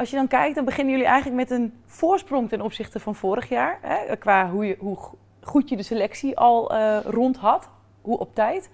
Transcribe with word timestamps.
Als 0.00 0.10
je 0.10 0.16
dan 0.16 0.28
kijkt, 0.28 0.54
dan 0.54 0.64
beginnen 0.64 0.92
jullie 0.92 1.08
eigenlijk 1.08 1.36
met 1.36 1.58
een 1.58 1.72
voorsprong 1.86 2.48
ten 2.48 2.60
opzichte 2.60 3.00
van 3.00 3.14
vorig 3.14 3.48
jaar. 3.48 3.78
Hè? 3.82 4.16
Qua 4.16 4.50
hoe, 4.50 4.66
je, 4.66 4.76
hoe 4.78 4.98
goed 5.40 5.68
je 5.68 5.76
de 5.76 5.82
selectie 5.82 6.38
al 6.38 6.74
uh, 6.74 6.98
rond 7.04 7.36
had, 7.36 7.68
hoe 8.00 8.18
op 8.18 8.34
tijd. 8.34 8.70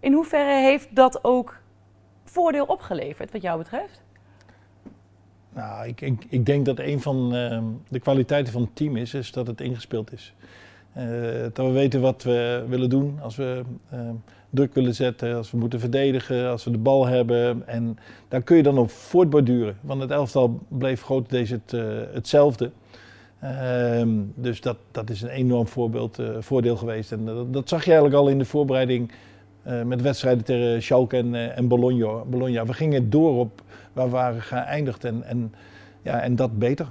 In 0.00 0.12
hoeverre 0.12 0.60
heeft 0.60 0.96
dat 0.96 1.24
ook 1.24 1.60
voordeel 2.24 2.64
opgeleverd, 2.64 3.32
wat 3.32 3.42
jou 3.42 3.58
betreft? 3.58 4.02
Nou, 5.52 5.86
ik, 5.86 6.00
ik, 6.00 6.24
ik 6.28 6.46
denk 6.46 6.66
dat 6.66 6.78
een 6.78 7.00
van 7.00 7.34
uh, 7.34 7.62
de 7.88 8.00
kwaliteiten 8.00 8.52
van 8.52 8.62
het 8.62 8.76
team 8.76 8.96
is, 8.96 9.14
is 9.14 9.32
dat 9.32 9.46
het 9.46 9.60
ingespeeld 9.60 10.12
is. 10.12 10.34
Uh, 10.96 11.04
dat 11.42 11.66
we 11.66 11.72
weten 11.72 12.00
wat 12.00 12.22
we 12.22 12.64
willen 12.68 12.90
doen 12.90 13.18
als 13.22 13.36
we 13.36 13.62
uh, 13.92 14.10
druk 14.52 14.74
willen 14.74 14.94
zetten, 14.94 15.36
als 15.36 15.50
we 15.50 15.56
moeten 15.56 15.80
verdedigen, 15.80 16.50
als 16.50 16.64
we 16.64 16.70
de 16.70 16.78
bal 16.78 17.06
hebben. 17.06 17.66
En 17.66 17.98
daar 18.28 18.42
kun 18.42 18.56
je 18.56 18.62
dan 18.62 18.78
op 18.78 18.90
voortborduren. 18.90 19.76
Want 19.80 20.00
het 20.00 20.10
elftal 20.10 20.60
bleef 20.68 21.02
grotendeels 21.02 21.50
uh, 21.50 21.82
hetzelfde. 22.12 22.70
Ehm, 23.40 24.10
dus 24.34 24.60
dat, 24.60 24.76
dat 24.90 25.10
is 25.10 25.22
een 25.22 25.28
enorm 25.28 25.66
voorbeeld, 25.66 26.18
voordeel 26.38 26.76
geweest. 26.76 27.12
En 27.12 27.24
dat, 27.24 27.52
dat, 27.52 27.68
zag 27.68 27.84
je 27.84 27.90
eigenlijk 27.90 28.20
al 28.20 28.28
in 28.28 28.38
de 28.38 28.44
voorbereiding 28.44 29.12
met 29.84 30.02
wedstrijden 30.02 30.44
tegen 30.44 30.82
Schalke 30.82 31.16
en, 31.16 31.56
en 31.56 31.68
Bologna. 31.68 32.24
Bologna. 32.24 32.66
We 32.66 32.72
gingen 32.72 33.10
door 33.10 33.38
op 33.38 33.62
waar 33.92 34.06
we 34.06 34.12
waren 34.12 34.42
geëindigd 34.42 35.04
en, 35.04 35.22
en, 35.22 35.54
ja, 36.02 36.20
en 36.20 36.36
dat 36.36 36.58
beter. 36.58 36.86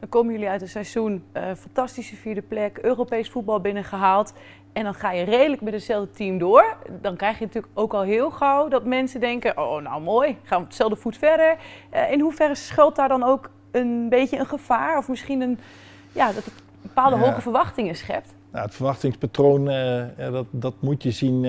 Dan 0.00 0.08
komen 0.08 0.32
jullie 0.32 0.48
uit 0.48 0.62
een 0.62 0.68
seizoen, 0.68 1.24
uh, 1.32 1.42
fantastische 1.58 2.16
vierde 2.16 2.42
plek, 2.42 2.78
Europees 2.78 3.30
voetbal 3.30 3.60
binnengehaald. 3.60 4.32
En 4.72 4.84
dan 4.84 4.94
ga 4.94 5.12
je 5.12 5.24
redelijk 5.24 5.62
met 5.62 5.72
hetzelfde 5.72 6.10
team 6.10 6.38
door. 6.38 6.76
Dan 7.00 7.16
krijg 7.16 7.38
je 7.38 7.44
natuurlijk 7.44 7.72
ook 7.78 7.94
al 7.94 8.02
heel 8.02 8.30
gauw 8.30 8.68
dat 8.68 8.84
mensen 8.84 9.20
denken: 9.20 9.58
oh, 9.58 9.82
nou 9.82 10.02
mooi, 10.02 10.36
gaan 10.42 10.58
we 10.58 10.64
hetzelfde 10.64 10.96
voet 10.96 11.16
verder. 11.16 11.56
Uh, 11.94 12.12
in 12.12 12.20
hoeverre 12.20 12.54
schuilt 12.54 12.96
daar 12.96 13.08
dan 13.08 13.22
ook 13.22 13.50
een 13.70 14.08
beetje 14.08 14.38
een 14.38 14.46
gevaar? 14.46 14.98
Of 14.98 15.08
misschien 15.08 15.40
een, 15.40 15.58
ja, 16.12 16.32
dat 16.32 16.44
het 16.44 16.54
bepaalde 16.82 17.16
ja. 17.16 17.22
hoge 17.22 17.40
verwachtingen 17.40 17.94
schept? 17.94 18.34
Nou, 18.50 18.64
het 18.64 18.74
verwachtingspatroon, 18.74 19.70
uh, 19.70 20.04
dat, 20.16 20.46
dat 20.50 20.74
moet 20.80 21.02
je 21.02 21.10
zien 21.10 21.44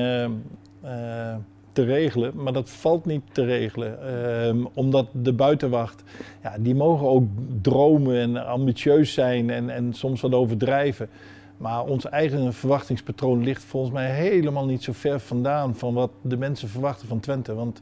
te 1.72 1.84
regelen, 1.84 2.32
maar 2.36 2.54
dat 2.54 2.70
valt 2.70 3.06
niet 3.06 3.22
te 3.32 3.46
regelen. 3.46 4.16
Um, 4.48 4.68
omdat 4.74 5.08
de 5.12 5.34
buitenwacht, 5.34 6.04
ja, 6.44 6.56
die 6.60 6.76
mogen 6.76 7.08
ook 7.08 7.24
dromen 7.62 8.18
en 8.18 8.46
ambitieus 8.46 9.14
zijn 9.14 9.50
en, 9.50 9.70
en 9.70 9.94
soms 9.94 10.22
wat 10.22 10.34
overdrijven. 10.34 11.10
Maar 11.58 11.86
ons 11.86 12.10
eigen 12.10 12.54
verwachtingspatroon 12.54 13.44
ligt 13.44 13.64
volgens 13.64 13.94
mij 13.94 14.10
helemaal 14.12 14.66
niet 14.66 14.84
zo 14.84 14.92
ver 14.94 15.20
vandaan 15.20 15.76
van 15.76 15.94
wat 15.94 16.12
de 16.22 16.38
mensen 16.38 16.70
verwachten 16.70 17.08
van 17.08 17.20
Twente. 17.20 17.54
Want 17.54 17.82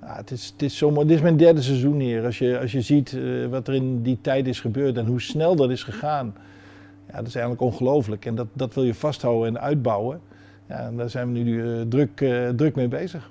ja, 0.00 0.16
het, 0.16 0.30
is, 0.30 0.52
het, 0.52 0.62
is 0.62 0.78
dit 0.78 1.10
is 1.10 1.20
mijn 1.20 1.36
derde 1.36 1.62
seizoen 1.62 2.00
hier. 2.00 2.24
Als 2.24 2.38
je, 2.38 2.58
als 2.58 2.72
je 2.72 2.80
ziet 2.80 3.12
uh, 3.12 3.46
wat 3.46 3.68
er 3.68 3.74
in 3.74 4.02
die 4.02 4.18
tijd 4.20 4.46
is 4.46 4.60
gebeurd 4.60 4.96
en 4.96 5.06
hoe 5.06 5.20
snel 5.20 5.56
dat 5.56 5.70
is 5.70 5.82
gegaan. 5.82 6.34
Ja, 7.06 7.16
dat 7.16 7.26
is 7.26 7.34
eigenlijk 7.34 7.64
ongelooflijk. 7.64 8.26
En 8.26 8.34
dat, 8.34 8.46
dat 8.52 8.74
wil 8.74 8.84
je 8.84 8.94
vasthouden 8.94 9.48
en 9.48 9.60
uitbouwen. 9.60 10.20
Ja, 10.72 10.78
en 10.78 10.96
daar 10.96 11.10
zijn 11.10 11.32
we 11.32 11.38
nu 11.38 11.62
uh, 11.62 11.80
druk, 11.88 12.20
uh, 12.20 12.48
druk 12.48 12.74
mee 12.74 12.88
bezig. 12.88 13.30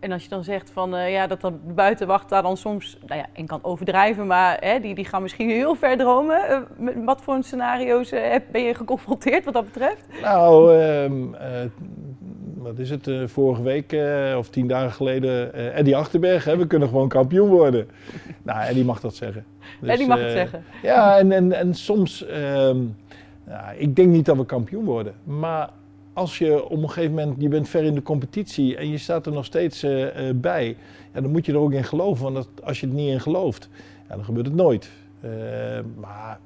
En, 0.00 0.12
als 0.12 0.22
je 0.22 0.28
dan 0.28 0.44
zegt 0.44 0.70
van, 0.70 0.94
uh, 0.94 1.12
ja, 1.12 1.26
dat 1.26 1.40
de 1.40 1.52
buitenwacht 1.74 2.28
daar 2.28 2.42
dan 2.42 2.56
soms, 2.56 2.98
nou 3.06 3.20
ja, 3.20 3.26
en 3.32 3.46
kan 3.46 3.58
overdrijven, 3.62 4.26
maar 4.26 4.56
hè, 4.60 4.80
die, 4.80 4.94
die 4.94 5.04
gaan 5.04 5.22
misschien 5.22 5.48
heel 5.48 5.74
ver 5.74 5.96
dromen. 5.96 6.66
met 6.78 7.04
wat 7.04 7.22
voor 7.22 7.42
scenario's 7.42 8.10
ben 8.52 8.62
je 8.62 8.74
geconfronteerd 8.74 9.44
wat 9.44 9.54
dat 9.54 9.64
betreft? 9.64 10.06
Nou, 10.22 10.76
um, 10.82 11.36
wat 12.56 12.78
is 12.78 12.90
het, 12.90 13.10
vorige 13.26 13.62
week 13.62 13.96
of 14.36 14.48
tien 14.48 14.66
dagen 14.66 14.92
geleden, 14.92 15.54
Eddie 15.74 15.96
Achterberg, 15.96 16.44
hè, 16.44 16.56
we 16.56 16.66
kunnen 16.66 16.88
gewoon 16.88 17.08
kampioen 17.08 17.48
worden. 17.48 17.88
nou, 18.42 18.64
Eddie 18.64 18.84
mag 18.84 19.00
dat 19.00 19.14
zeggen. 19.14 19.44
Dus, 19.80 19.90
Eddie 19.90 20.06
mag 20.06 20.20
het 20.20 20.30
zeggen. 20.30 20.64
Ja, 20.82 21.18
en, 21.18 21.32
en, 21.32 21.52
en 21.52 21.74
soms, 21.74 22.26
um, 22.28 22.96
nou, 23.44 23.76
ik 23.76 23.96
denk 23.96 24.08
niet 24.08 24.24
dat 24.24 24.36
we 24.36 24.46
kampioen 24.46 24.84
worden, 24.84 25.14
maar 25.24 25.70
als 26.14 26.38
je 26.38 26.68
op 26.68 26.82
een 26.82 26.90
gegeven 26.90 27.14
moment, 27.14 27.42
je 27.42 27.48
bent 27.48 27.68
ver 27.68 27.84
in 27.84 27.94
de 27.94 28.02
competitie 28.02 28.76
en 28.76 28.90
je 28.90 28.98
staat 28.98 29.26
er 29.26 29.32
nog 29.32 29.44
steeds 29.44 29.84
uh, 29.84 30.00
uh, 30.00 30.34
bij, 30.34 30.76
ja, 31.14 31.20
dan 31.20 31.30
moet 31.30 31.46
je 31.46 31.52
er 31.52 31.58
ook 31.58 31.72
in 31.72 31.84
geloven. 31.84 32.32
Want 32.32 32.48
als 32.62 32.80
je 32.80 32.86
er 32.86 32.92
niet 32.92 33.10
in 33.10 33.20
gelooft, 33.20 33.68
ja, 34.08 34.14
dan 34.14 34.24
gebeurt 34.24 34.46
het 34.46 34.54
nooit. 34.54 34.90
Uh, 35.24 35.30
maar 35.96 36.38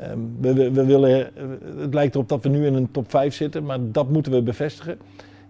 um, 0.00 0.36
we, 0.40 0.70
we, 0.70 0.84
willen, 0.84 1.30
het 1.76 1.94
lijkt 1.94 2.14
erop 2.14 2.28
dat 2.28 2.42
we 2.42 2.48
nu 2.48 2.66
in 2.66 2.74
een 2.74 2.90
top 2.90 3.10
5 3.10 3.34
zitten, 3.34 3.64
maar 3.64 3.78
dat 3.82 4.08
moeten 4.08 4.32
we 4.32 4.42
bevestigen. 4.42 4.98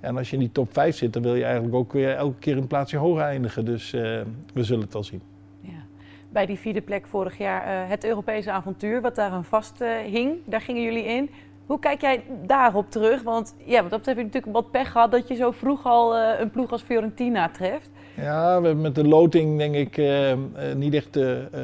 En 0.00 0.16
als 0.16 0.30
je 0.30 0.36
in 0.36 0.42
die 0.42 0.52
top 0.52 0.72
5 0.72 0.96
zit, 0.96 1.12
dan 1.12 1.22
wil 1.22 1.34
je 1.34 1.44
eigenlijk 1.44 1.74
ook 1.74 1.92
weer 1.92 2.14
elke 2.14 2.38
keer 2.38 2.56
een 2.56 2.66
plaatsje 2.66 2.96
hoger 2.96 3.22
eindigen. 3.22 3.64
Dus 3.64 3.90
we 3.90 4.64
zullen 4.64 4.82
het 4.82 4.92
wel 4.92 5.04
zien. 5.04 5.22
Ja. 5.60 5.84
Bij 6.28 6.46
die 6.46 6.58
vierde 6.58 6.80
plek 6.80 7.06
vorig 7.06 7.38
jaar, 7.38 7.88
het 7.88 8.04
Europese 8.04 8.50
avontuur, 8.50 9.00
wat 9.00 9.14
daar 9.14 9.30
aan 9.30 9.44
vast 9.44 9.78
hing, 10.10 10.36
daar 10.44 10.60
gingen 10.60 10.82
jullie 10.82 11.04
in. 11.04 11.30
Hoe 11.66 11.78
kijk 11.78 12.00
jij 12.00 12.24
daarop 12.46 12.90
terug? 12.90 13.22
Want 13.22 13.54
ja, 13.64 13.82
wat 13.82 13.90
dat 13.90 13.98
betreft 13.98 14.06
heb 14.06 14.16
je 14.16 14.24
natuurlijk 14.24 14.52
wat 14.52 14.70
pech 14.70 14.92
gehad 14.92 15.10
dat 15.10 15.28
je 15.28 15.34
zo 15.34 15.50
vroeg 15.50 15.86
al 15.86 16.16
uh, 16.16 16.40
een 16.40 16.50
ploeg 16.50 16.70
als 16.70 16.82
Fiorentina 16.82 17.48
treft. 17.48 17.90
Ja, 18.16 18.60
we 18.60 18.66
hebben 18.66 18.80
met 18.82 18.94
de 18.94 19.08
loting 19.08 19.58
denk 19.58 19.74
ik 19.74 19.96
uh, 19.96 20.30
uh, 20.30 20.36
niet 20.76 20.94
echt 20.94 21.18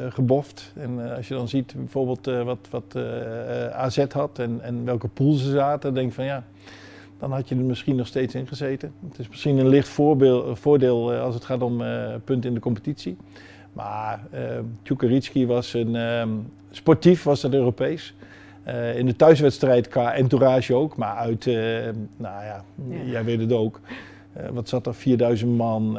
geboft. 0.08 0.72
En 0.76 1.16
als 1.16 1.28
je 1.28 1.34
dan 1.34 1.48
ziet 1.48 1.74
bijvoorbeeld 1.76 2.24
wat, 2.44 2.68
wat 2.70 2.96
AZ 3.72 4.04
had 4.12 4.38
en, 4.38 4.60
en 4.62 4.84
welke 4.84 5.08
pool 5.08 5.32
ze 5.32 5.50
zaten, 5.50 5.94
denk 5.94 6.08
ik 6.08 6.14
van 6.14 6.24
ja, 6.24 6.44
dan 7.18 7.32
had 7.32 7.48
je 7.48 7.54
er 7.54 7.60
misschien 7.60 7.96
nog 7.96 8.06
steeds 8.06 8.34
in 8.34 8.46
gezeten. 8.46 8.92
Het 9.08 9.18
is 9.18 9.28
misschien 9.28 9.58
een 9.58 9.68
licht 9.68 9.88
voorbeeld, 9.88 10.58
voordeel 10.58 11.12
als 11.12 11.34
het 11.34 11.44
gaat 11.44 11.62
om 11.62 11.82
punten 12.24 12.48
in 12.48 12.54
de 12.54 12.60
competitie. 12.60 13.16
Maar 13.72 14.20
uh, 14.84 15.46
was 15.46 15.74
een 15.74 16.46
sportief, 16.70 17.22
was 17.22 17.40
dat 17.40 17.52
Europees. 17.52 18.14
Uh, 18.68 18.98
in 18.98 19.06
de 19.06 19.16
thuiswedstrijd 19.16 19.88
qua 19.88 20.14
entourage 20.14 20.74
ook, 20.74 20.96
maar 20.96 21.14
uit, 21.14 21.46
uh, 21.46 21.54
nou 22.16 22.44
ja, 22.44 22.64
ja, 22.88 23.02
jij 23.04 23.24
weet 23.24 23.40
het 23.40 23.52
ook. 23.52 23.80
Uh, 24.36 24.48
wat 24.48 24.68
zat 24.68 24.86
er? 24.86 24.94
4000 24.94 25.56
man, 25.56 25.98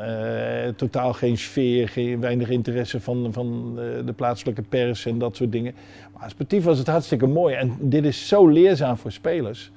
totaal 0.76 1.14
geen 1.14 1.38
sfeer, 1.38 1.90
geen, 1.90 2.20
weinig 2.20 2.50
interesse 2.50 3.02
van, 3.02 3.34
van 3.34 3.76
de 4.06 4.14
plaatselijke 4.16 4.62
pers 4.62 5.06
en 5.06 5.18
dat 5.18 5.36
soort 5.36 5.52
dingen. 5.52 5.74
Maar 6.20 6.30
sportief 6.30 6.64
was 6.64 6.78
het 6.78 6.88
hartstikke 6.88 7.28
mooi 7.28 7.56
en 7.56 7.78
dit 7.80 8.06
is 8.06 8.28
zo 8.28 8.48
leerzaam 8.48 8.98
voor 8.98 9.12
spelers. 9.12 9.72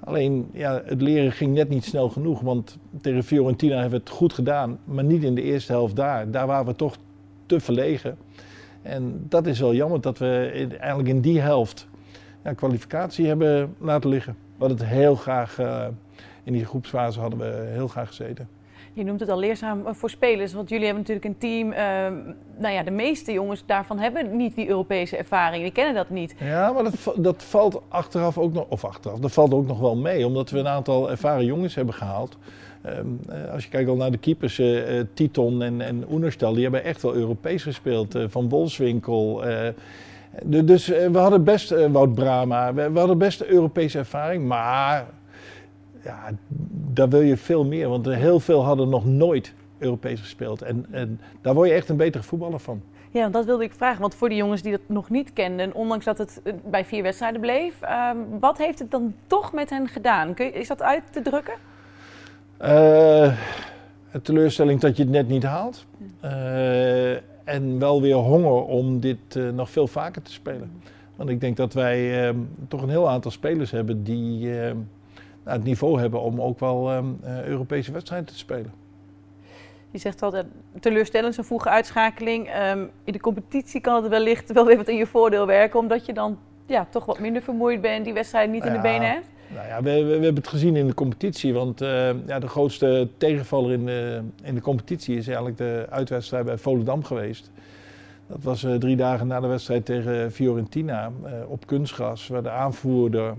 Alleen, 0.00 0.48
ja, 0.52 0.82
het 0.84 1.02
leren 1.02 1.32
ging 1.32 1.54
net 1.54 1.68
niet 1.68 1.84
snel 1.84 2.08
genoeg, 2.08 2.40
want 2.40 2.78
tegen 3.00 3.24
Fiorentina 3.24 3.74
hebben 3.80 3.98
we 3.98 4.04
het 4.04 4.14
goed 4.14 4.32
gedaan, 4.32 4.78
maar 4.84 5.04
niet 5.04 5.22
in 5.22 5.34
de 5.34 5.42
eerste 5.42 5.72
helft 5.72 5.96
daar. 5.96 6.30
Daar 6.30 6.46
waren 6.46 6.66
we 6.66 6.76
toch 6.76 6.96
te 7.46 7.60
verlegen. 7.60 8.16
En 8.82 9.26
dat 9.28 9.46
is 9.46 9.60
wel 9.60 9.74
jammer 9.74 10.00
dat 10.00 10.18
we 10.18 10.50
eigenlijk 10.78 11.08
in 11.08 11.20
die 11.20 11.40
helft 11.40 11.88
ja, 12.44 12.52
kwalificatie 12.52 13.26
hebben 13.26 13.74
laten 13.78 14.10
liggen. 14.10 14.32
We 14.32 14.66
hadden 14.66 14.78
het 14.78 14.96
heel 14.96 15.14
graag, 15.14 15.58
uh, 15.58 15.86
in 16.44 16.52
die 16.52 16.64
groepsfase 16.64 17.20
hadden 17.20 17.38
we 17.38 17.68
heel 17.72 17.88
graag 17.88 18.08
gezeten. 18.08 18.48
Je 18.92 19.04
noemt 19.04 19.20
het 19.20 19.28
al 19.28 19.38
leerzaam 19.38 19.86
eh, 19.86 19.94
voor 19.94 20.10
spelers, 20.10 20.52
want 20.52 20.68
jullie 20.68 20.84
hebben 20.84 21.02
natuurlijk 21.02 21.26
een 21.26 21.38
team. 21.38 21.72
Uh, 21.72 21.76
nou 22.58 22.74
ja, 22.74 22.82
de 22.82 22.90
meeste 22.90 23.32
jongens 23.32 23.62
daarvan 23.66 23.98
hebben 23.98 24.36
niet 24.36 24.54
die 24.54 24.68
Europese 24.68 25.16
ervaring, 25.16 25.62
die 25.62 25.72
kennen 25.72 25.94
dat 25.94 26.10
niet. 26.10 26.34
Ja, 26.38 26.72
maar 26.72 26.84
dat, 26.84 27.14
dat 27.16 27.42
valt 27.42 27.82
achteraf 27.88 28.38
ook 28.38 28.52
nog, 28.52 28.66
of 28.68 28.84
achteraf, 28.84 29.18
dat 29.18 29.32
valt 29.32 29.54
ook 29.54 29.66
nog 29.66 29.80
wel 29.80 29.96
mee, 29.96 30.26
omdat 30.26 30.50
we 30.50 30.58
een 30.58 30.68
aantal 30.68 31.10
ervaren 31.10 31.44
jongens 31.44 31.74
hebben 31.74 31.94
gehaald. 31.94 32.38
Um, 32.86 33.20
als 33.52 33.64
je 33.64 33.70
kijkt 33.70 33.88
al 33.88 33.96
naar 33.96 34.10
de 34.10 34.18
keepers, 34.18 34.58
uh, 34.58 35.00
Titon 35.14 35.62
en, 35.62 35.80
en 35.80 36.04
Oenerstal, 36.10 36.52
die 36.52 36.62
hebben 36.62 36.84
echt 36.84 37.02
wel 37.02 37.14
Europees 37.14 37.62
gespeeld. 37.62 38.18
van 38.28 38.48
Wolfswinkel. 38.48 39.42
Dus 40.44 40.90
eh, 40.90 41.08
we 41.08 41.18
hadden 41.18 41.44
best, 41.44 41.72
uh, 41.72 41.86
Wout 41.86 42.14
Brama, 42.14 42.74
we, 42.74 42.90
we, 42.90 42.98
hadden 42.98 43.18
best 43.18 43.40
Europese 43.40 43.98
ervaring, 43.98 44.46
maar 44.46 45.06
ja, 46.04 46.30
daar 46.92 47.08
wil 47.08 47.20
je 47.20 47.36
veel 47.36 47.64
meer. 47.64 47.88
Want 47.88 48.06
heel 48.06 48.40
veel 48.40 48.64
hadden 48.64 48.88
nog 48.88 49.04
nooit 49.04 49.54
Europees 49.78 50.20
gespeeld. 50.20 50.62
En, 50.62 50.86
en 50.90 51.20
daar 51.40 51.54
word 51.54 51.68
je 51.68 51.74
echt 51.74 51.88
een 51.88 51.96
betere 51.96 52.22
voetballer 52.22 52.60
van. 52.60 52.82
Ja, 53.10 53.28
dat 53.28 53.44
wilde 53.44 53.64
ik 53.64 53.72
vragen. 53.72 54.00
Want 54.00 54.14
voor 54.14 54.28
die 54.28 54.38
jongens 54.38 54.62
die 54.62 54.72
dat 54.72 54.80
nog 54.86 55.10
niet 55.10 55.32
kenden, 55.32 55.74
ondanks 55.74 56.04
dat 56.04 56.18
het 56.18 56.40
eh, 56.44 56.52
bij 56.64 56.84
vier 56.84 57.02
wedstrijden 57.02 57.40
bleef, 57.40 57.82
uh, 57.82 58.10
wat 58.40 58.58
heeft 58.58 58.78
het 58.78 58.90
dan 58.90 59.14
toch 59.26 59.52
met 59.52 59.70
hen 59.70 59.88
gedaan? 59.88 60.34
Kun 60.34 60.46
je, 60.46 60.52
is 60.52 60.68
dat 60.68 60.82
uit 60.82 61.02
te 61.10 61.22
drukken? 61.22 61.54
Uh, 62.62 63.32
teleurstelling 64.22 64.80
dat 64.80 64.96
je 64.96 65.02
het 65.02 65.12
net 65.12 65.28
niet 65.28 65.42
haalt 65.42 65.86
en 67.50 67.78
wel 67.78 68.02
weer 68.02 68.14
honger 68.14 68.64
om 68.64 69.00
dit 69.00 69.36
uh, 69.36 69.50
nog 69.50 69.70
veel 69.70 69.86
vaker 69.86 70.22
te 70.22 70.32
spelen. 70.32 70.82
Want 71.16 71.30
ik 71.30 71.40
denk 71.40 71.56
dat 71.56 71.72
wij 71.72 72.28
uh, 72.28 72.36
toch 72.68 72.82
een 72.82 72.88
heel 72.88 73.08
aantal 73.08 73.30
spelers 73.30 73.70
hebben 73.70 74.04
die 74.04 74.48
uh, 74.48 74.70
het 75.44 75.64
niveau 75.64 76.00
hebben 76.00 76.20
om 76.20 76.40
ook 76.40 76.60
wel 76.60 76.90
ehm, 76.90 77.06
Europese 77.44 77.92
wedstrijden 77.92 78.28
te 78.28 78.38
spelen. 78.38 78.72
Je 79.90 79.98
zegt 79.98 80.22
altijd 80.22 80.46
teleurstellend, 80.80 81.34
zo'n 81.34 81.44
vroege 81.44 81.68
uitschakeling. 81.68 82.48
Um, 82.72 82.90
in 83.04 83.12
de 83.12 83.20
competitie 83.20 83.80
kan 83.80 84.02
het 84.02 84.08
wellicht 84.08 84.52
wel 84.52 84.66
weer 84.66 84.76
wat 84.76 84.88
in 84.88 84.96
je 84.96 85.06
voordeel 85.06 85.46
werken, 85.46 85.78
omdat 85.78 86.06
je 86.06 86.12
dan 86.12 86.38
ja, 86.66 86.86
toch 86.90 87.04
wat 87.04 87.18
minder 87.18 87.42
vermoeid 87.42 87.80
bent, 87.80 88.04
die 88.04 88.14
wedstrijden 88.14 88.50
niet 88.50 88.64
in 88.64 88.72
de 88.72 88.80
benen 88.80 89.10
hebt. 89.10 89.26
Nou 89.54 89.66
ja, 89.66 89.82
we, 89.82 90.04
we, 90.04 90.12
hebben 90.12 90.34
het 90.34 90.48
gezien 90.48 90.76
in 90.76 90.86
de 90.86 90.94
competitie. 90.94 91.52
Want 91.52 91.82
uh, 91.82 92.10
ja, 92.26 92.38
de 92.38 92.48
grootste 92.48 93.08
tegenvaller 93.16 93.72
in 93.72 93.86
de, 93.86 94.20
in 94.42 94.54
de 94.54 94.60
competitie 94.60 95.16
is 95.16 95.26
eigenlijk 95.26 95.56
de 95.56 95.86
uitwedstrijd 95.90 96.44
bij 96.44 96.58
Volendam 96.58 97.04
geweest. 97.04 97.50
Dat 98.26 98.42
was 98.42 98.64
uh, 98.64 98.74
drie 98.74 98.96
dagen 98.96 99.26
na 99.26 99.40
de 99.40 99.46
wedstrijd 99.46 99.84
tegen 99.84 100.32
Fiorentina 100.32 101.12
uh, 101.24 101.32
op 101.48 101.66
kunstgras. 101.66 102.28
Waar 102.28 102.42
de 102.42 102.50
aanvoerder 102.50 103.34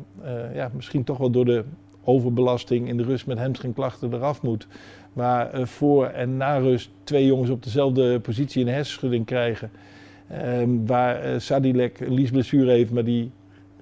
ja, 0.53 0.71
misschien 0.73 1.03
toch 1.03 1.17
wel 1.17 1.31
door 1.31 1.45
de 1.45 1.63
overbelasting 2.03 2.87
in 2.87 2.97
de 2.97 3.03
rust 3.03 3.25
met 3.25 3.37
hamstringklachten 3.37 4.13
eraf 4.13 4.41
moet. 4.41 4.67
Waar 5.13 5.67
voor 5.67 6.05
en 6.05 6.37
na 6.37 6.57
rust 6.57 6.89
twee 7.03 7.25
jongens 7.25 7.49
op 7.49 7.63
dezelfde 7.63 8.19
positie 8.19 8.61
een 8.61 8.73
hersenschudding 8.73 9.25
krijgen. 9.25 9.71
Ehm, 10.27 10.85
waar 10.85 11.41
Sadilek 11.41 11.99
een 11.99 12.13
liesblessure 12.13 12.71
heeft, 12.71 12.91
maar 12.91 13.03
die 13.03 13.31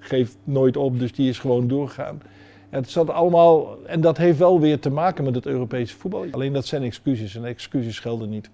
geeft 0.00 0.36
nooit 0.44 0.76
op, 0.76 0.98
dus 0.98 1.12
die 1.12 1.28
is 1.28 1.38
gewoon 1.38 1.68
doorgegaan. 1.68 2.22
Het 2.70 2.90
zat 2.90 3.10
allemaal, 3.10 3.78
en 3.86 4.00
dat 4.00 4.16
heeft 4.16 4.38
wel 4.38 4.60
weer 4.60 4.78
te 4.78 4.90
maken 4.90 5.24
met 5.24 5.34
het 5.34 5.46
Europese 5.46 5.96
voetbal. 5.96 6.24
Alleen 6.30 6.52
dat 6.52 6.66
zijn 6.66 6.82
excuses 6.82 7.36
en 7.36 7.44
excuses 7.44 7.98
gelden 7.98 8.28
niet. 8.28 8.50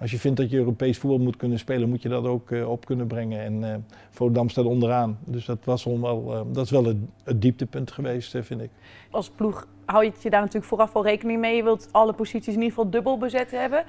Als 0.00 0.10
je 0.10 0.18
vindt 0.18 0.36
dat 0.36 0.50
je 0.50 0.56
Europees 0.56 0.98
voetbal 0.98 1.18
moet 1.18 1.36
kunnen 1.36 1.58
spelen, 1.58 1.88
moet 1.88 2.02
je 2.02 2.08
dat 2.08 2.24
ook 2.24 2.50
uh, 2.50 2.70
op 2.70 2.84
kunnen 2.84 3.06
brengen. 3.06 3.40
En 3.40 3.62
uh, 3.62 3.74
Volendam 4.10 4.48
onderaan. 4.56 5.18
Dus 5.24 5.44
dat, 5.44 5.64
was 5.64 5.84
wel, 5.84 6.34
uh, 6.34 6.40
dat 6.52 6.64
is 6.64 6.70
wel 6.70 6.84
het, 6.84 6.96
dieptepunt 7.40 7.90
geweest, 7.90 8.36
vind 8.40 8.60
ik. 8.60 8.70
Als 9.10 9.30
ploeg 9.30 9.66
hou 9.84 10.04
je 10.04 10.12
je 10.20 10.30
daar 10.30 10.40
natuurlijk 10.40 10.66
vooraf 10.66 10.92
wel 10.92 11.04
rekening 11.04 11.40
mee. 11.40 11.56
Je 11.56 11.62
wilt 11.62 11.88
alle 11.90 12.12
posities 12.12 12.54
in 12.54 12.60
ieder 12.60 12.68
geval 12.68 12.90
dubbel 12.90 13.18
bezet 13.18 13.50
hebben. 13.50 13.84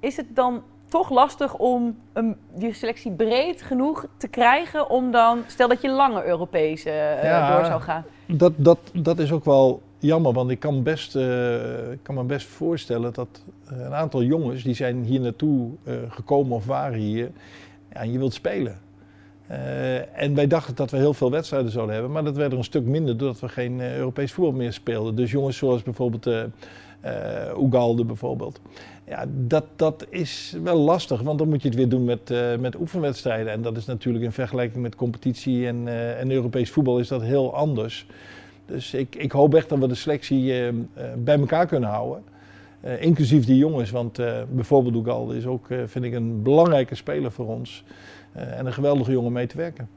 Is 0.00 0.16
het 0.16 0.26
dan 0.34 0.62
toch 0.90 1.10
lastig 1.10 1.54
om 1.54 1.96
een, 2.12 2.36
die 2.54 2.72
selectie 2.72 3.12
breed 3.12 3.62
genoeg 3.62 4.06
te 4.16 4.28
krijgen 4.28 4.90
om 4.90 5.10
dan, 5.10 5.42
stel 5.46 5.68
dat 5.68 5.80
je 5.80 5.90
lange 5.90 6.24
Europees 6.24 6.86
uh, 6.86 7.54
door 7.54 7.64
zou 7.64 7.80
gaan. 7.80 8.04
Dat, 8.26 8.52
dat, 8.56 8.78
dat 8.92 9.18
is 9.18 9.32
ook 9.32 9.44
wel 9.44 9.82
jammer, 9.98 10.32
want 10.32 10.50
ik 10.50 10.60
kan, 10.60 10.82
best, 10.82 11.16
uh, 11.16 11.22
kan 12.02 12.14
me 12.14 12.22
best 12.22 12.46
voorstellen 12.46 13.12
dat 13.12 13.44
uh, 13.72 13.78
een 13.78 13.94
aantal 13.94 14.22
jongens 14.22 14.62
die 14.62 14.74
zijn 14.74 15.04
hier 15.04 15.20
naartoe 15.20 15.70
gekomen 16.08 16.56
of 16.56 16.66
waren 16.66 16.98
hier, 16.98 17.30
ja, 17.92 18.00
en 18.00 18.12
je 18.12 18.18
wilt 18.18 18.34
spelen. 18.34 18.78
en 20.14 20.34
wij 20.34 20.46
dachten 20.46 20.74
dat 20.74 20.90
we 20.90 20.96
heel 20.96 21.14
veel 21.14 21.30
wedstrijden 21.30 21.70
zouden 21.70 21.94
hebben, 21.94 22.12
maar 22.12 22.24
dat 22.24 22.36
werd 22.36 22.52
er 22.52 22.58
een 22.58 22.64
stuk 22.64 22.84
minder 22.84 23.16
doordat 23.16 23.40
we 23.40 23.48
geen 23.48 23.80
Europees 23.80 24.32
voetbal 24.32 24.54
meer 24.54 24.72
speelden. 24.72 25.14
Dus 25.14 25.30
jongens 25.30 25.56
zoals 25.56 25.82
bijvoorbeeld 25.82 26.28
Ugalde 27.58 28.04
bijvoorbeeld 28.04 28.60
ja, 29.10 29.24
dat, 29.28 29.64
dat 29.76 30.06
is 30.08 30.56
wel 30.62 30.76
lastig, 30.76 31.20
want 31.20 31.38
dan 31.38 31.48
moet 31.48 31.62
je 31.62 31.68
het 31.68 31.76
weer 31.76 31.88
doen 31.88 32.04
met, 32.04 32.30
uh, 32.30 32.56
met 32.56 32.76
oefenwedstrijden. 32.76 33.52
En 33.52 33.62
dat 33.62 33.76
is 33.76 33.86
natuurlijk 33.86 34.24
in 34.24 34.32
vergelijking 34.32 34.82
met 34.82 34.94
competitie 34.94 35.66
en, 35.66 35.86
uh, 35.86 36.20
en 36.20 36.30
Europees 36.30 36.70
voetbal 36.70 36.98
is 36.98 37.08
dat 37.08 37.22
heel 37.22 37.54
anders. 37.54 38.06
Dus 38.66 38.94
ik, 38.94 39.14
ik 39.14 39.32
hoop 39.32 39.54
echt 39.54 39.68
dat 39.68 39.78
we 39.78 39.88
de 39.88 39.94
selectie 39.94 40.62
uh, 40.62 40.68
bij 41.16 41.38
elkaar 41.38 41.66
kunnen 41.66 41.88
houden. 41.88 42.22
inclusief 43.00 43.46
die 43.46 43.56
jongens, 43.56 43.90
want 43.90 44.20
bijvoorbeeld 44.50 44.94
Oegalde 44.94 45.36
is 45.36 45.46
ook, 45.46 45.66
vind 45.86 46.04
ik, 46.04 46.12
een 46.12 46.42
belangrijke 46.42 46.94
speler 46.94 47.32
voor 47.32 47.46
ons. 47.46 47.84
en 48.32 48.66
een 48.66 48.72
geweldige 48.72 49.10
jongen 49.10 49.32
mee 49.32 49.46
te 49.46 49.56
werken. 49.56 49.88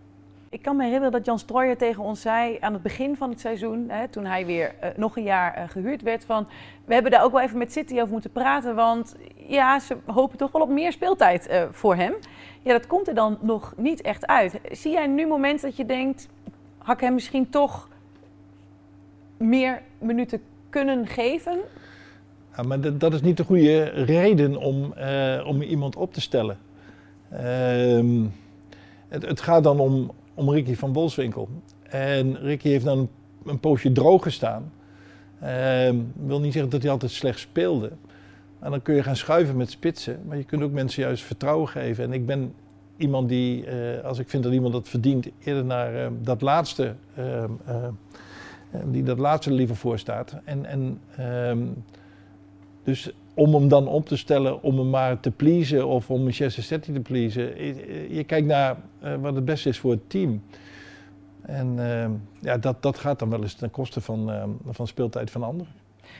Ik 0.53 0.61
kan 0.61 0.75
me 0.75 0.83
herinneren 0.83 1.11
dat 1.11 1.25
Jan 1.25 1.39
Strooijer 1.39 1.77
tegen 1.77 2.03
ons 2.03 2.21
zei 2.21 2.57
aan 2.59 2.73
het 2.73 2.81
begin 2.81 3.15
van 3.15 3.29
het 3.29 3.39
seizoen, 3.39 3.85
hè, 3.89 4.07
toen 4.07 4.25
hij 4.25 4.45
weer 4.45 4.75
uh, 4.83 4.89
nog 4.95 5.17
een 5.17 5.23
jaar 5.23 5.57
uh, 5.57 5.69
gehuurd 5.69 6.01
werd, 6.01 6.25
van 6.25 6.47
we 6.85 6.93
hebben 6.93 7.11
daar 7.11 7.23
ook 7.23 7.31
wel 7.31 7.41
even 7.41 7.57
met 7.57 7.71
City 7.71 7.93
over 7.99 8.11
moeten 8.11 8.31
praten, 8.31 8.75
want 8.75 9.15
ja, 9.47 9.79
ze 9.79 9.97
hopen 10.05 10.37
toch 10.37 10.51
wel 10.51 10.61
op 10.61 10.69
meer 10.69 10.91
speeltijd 10.91 11.49
uh, 11.49 11.63
voor 11.71 11.95
hem. 11.95 12.13
Ja, 12.61 12.71
dat 12.71 12.87
komt 12.87 13.07
er 13.07 13.13
dan 13.13 13.37
nog 13.41 13.73
niet 13.77 14.01
echt 14.01 14.27
uit. 14.27 14.59
Zie 14.71 14.91
jij 14.91 15.07
nu 15.07 15.27
momenten 15.27 15.67
dat 15.67 15.77
je 15.77 15.85
denkt, 15.85 16.27
had 16.77 16.95
ik 16.95 17.01
hem 17.01 17.13
misschien 17.13 17.49
toch 17.49 17.89
meer 19.37 19.81
minuten 19.97 20.41
kunnen 20.69 21.07
geven? 21.07 21.59
Ja, 22.55 22.63
maar 22.63 22.97
dat 22.97 23.13
is 23.13 23.21
niet 23.21 23.37
de 23.37 23.43
goede 23.43 23.83
reden 23.83 24.57
om, 24.57 24.93
om 25.45 25.61
iemand 25.61 25.95
op 25.95 26.13
te 26.13 26.21
stellen. 26.21 26.57
Ehm, 27.29 28.25
het, 29.07 29.25
het 29.25 29.41
gaat 29.41 29.63
dan 29.63 29.79
om, 29.79 30.11
om 30.33 30.49
Ricky 30.49 30.75
van 30.75 30.91
Bolswinkel. 30.91 31.49
En 31.83 32.37
Ricky 32.37 32.69
heeft 32.69 32.85
dan 32.85 33.09
een 33.45 33.59
poosje 33.59 33.91
droog 33.91 34.23
gestaan. 34.23 34.71
Uh, 35.43 35.49
wil 36.13 36.39
niet 36.39 36.53
zeggen 36.53 36.71
dat 36.71 36.81
hij 36.81 36.91
altijd 36.91 37.11
slecht 37.11 37.39
speelde. 37.39 37.91
En 38.59 38.71
dan 38.71 38.81
kun 38.81 38.95
je 38.95 39.03
gaan 39.03 39.15
schuiven 39.15 39.57
met 39.57 39.71
spitsen. 39.71 40.19
Maar 40.27 40.37
je 40.37 40.43
kunt 40.43 40.63
ook 40.63 40.71
mensen 40.71 41.03
juist 41.03 41.23
vertrouwen 41.23 41.67
geven. 41.67 42.03
En 42.03 42.13
ik 42.13 42.25
ben 42.25 42.53
iemand 42.97 43.29
die, 43.29 43.65
uh, 43.65 44.03
als 44.03 44.19
ik 44.19 44.29
vind 44.29 44.43
dat 44.43 44.53
iemand 44.53 44.73
dat 44.73 44.89
verdient, 44.89 45.27
eerder 45.43 45.65
naar 45.65 45.93
uh, 45.93 46.07
dat 46.21 46.41
laatste, 46.41 46.95
ehm, 47.15 47.51
eh, 47.65 47.75
die 48.85 49.03
dat 49.03 49.19
laatste 49.19 49.51
liever 49.51 49.75
voor 49.75 49.99
staat. 49.99 50.35
En, 50.43 50.65
en 50.65 50.99
ehm, 51.17 51.67
dus 52.83 53.11
om 53.33 53.53
hem 53.53 53.67
dan 53.67 53.87
op 53.87 54.05
te 54.05 54.17
stellen 54.17 54.63
om 54.63 54.77
hem 54.77 54.89
maar 54.89 55.19
te 55.19 55.31
pleasen 55.31 55.87
of 55.87 56.09
om 56.09 56.21
Manchester 56.21 56.63
City 56.63 56.93
te 56.93 56.99
pleasen. 56.99 57.63
Je, 58.15 58.23
kijkt 58.23 58.47
naar 58.47 58.77
uh, 59.03 59.15
wat 59.15 59.35
het 59.35 59.45
beste 59.45 59.69
is 59.69 59.79
voor 59.79 59.91
het 59.91 60.09
team. 60.09 60.43
En 61.41 61.75
uh, 61.77 62.05
ja, 62.39 62.57
dat, 62.57 62.81
dat 62.81 62.97
gaat 62.97 63.19
dan 63.19 63.29
wel 63.29 63.41
eens 63.41 63.53
ten 63.53 63.71
koste 63.71 64.01
van, 64.01 64.29
uh, 64.29 64.43
van 64.69 64.87
speeltijd 64.87 65.31
van 65.31 65.43
anderen. 65.43 65.73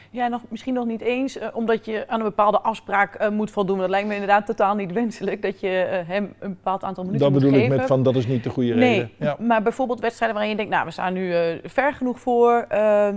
Ja, 0.10 0.28
nog, 0.28 0.42
misschien 0.50 0.74
nog 0.74 0.86
niet 0.86 1.02
eens, 1.02 1.40
omdat 1.54 1.86
je 1.86 2.08
aan 2.08 2.20
een 2.20 2.26
bepaalde 2.26 2.60
afspraak 2.60 3.30
moet 3.32 3.52
voldoen. 3.52 3.78
Dat 3.78 3.90
lijkt 3.90 4.08
me 4.08 4.14
inderdaad 4.14 4.46
totaal 4.46 4.76
niet 4.76 4.92
wenselijk, 5.02 5.42
dat 5.42 5.60
je 5.60 6.04
hem 6.08 6.34
een 6.40 6.50
bepaald 6.50 6.84
aantal 6.84 7.04
minuten 7.04 7.26
dat 7.26 7.34
moet 7.34 7.42
geven. 7.42 7.60
Dat 7.60 7.68
bedoel 7.68 7.78
ik 7.78 7.82
met 7.82 7.88
van, 7.88 8.04
dat 8.04 8.16
is 8.16 8.28
niet 8.28 8.44
de 8.44 8.50
goede 8.50 8.74
nee, 8.74 8.94
reden. 8.94 9.12
Ja. 9.18 9.36
maar 9.40 9.62
bijvoorbeeld 9.62 10.00
wedstrijden 10.00 10.38
waarin 10.38 10.56
je 10.58 10.62
denkt, 10.62 10.76
nou, 10.76 10.86
we 10.86 10.92
staan 10.92 11.14
nu 11.14 11.60
ver 11.64 11.94
genoeg 11.94 12.20
voor. 12.20 12.66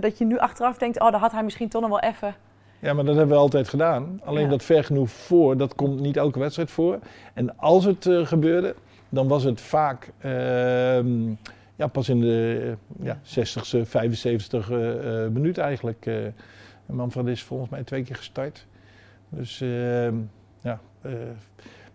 dat 0.01 0.19
je 0.19 0.25
nu 0.25 0.39
achteraf 0.39 0.79
denkt, 0.79 1.01
oh, 1.01 1.11
daar 1.11 1.21
had 1.21 1.33
hij 1.33 1.43
misschien 1.43 1.69
toch 1.69 1.81
nog 1.81 1.91
wel 1.91 2.11
even 2.11 2.35
ja, 2.79 2.93
maar 2.93 3.05
dat 3.05 3.17
hebben 3.17 3.35
we 3.35 3.43
altijd 3.43 3.69
gedaan. 3.69 4.21
Alleen 4.25 4.49
dat 4.49 4.65
ver 4.65 4.85
genoeg 4.85 5.11
voor, 5.11 5.57
dat 5.57 5.75
komt 5.75 6.01
niet 6.01 6.17
elke 6.17 6.39
wedstrijd 6.39 6.71
voor. 6.71 6.99
En 7.35 7.59
als 7.59 7.85
het 7.85 8.07
uh, 8.07 8.27
gebeurde, 8.27 8.75
dan 9.09 9.29
was 9.29 9.45
het 9.45 9.61
vaak 9.61 10.13
uh, 10.25 10.33
ja, 11.77 11.87
pas 11.93 12.09
in 12.09 12.21
de 12.21 12.75
ja, 13.01 13.19
60ste, 13.25 13.81
75 13.83 14.71
uh, 14.71 14.79
minuut 15.27 15.59
eigenlijk. 15.59 16.11
Manfred 16.87 17.27
is 17.27 17.43
volgens 17.43 17.71
mij 17.71 17.83
twee 17.83 18.03
keer 18.03 18.17
gestart. 18.17 18.67
Dus 19.29 19.61
ehm, 19.61 20.15
ja. 20.61 20.81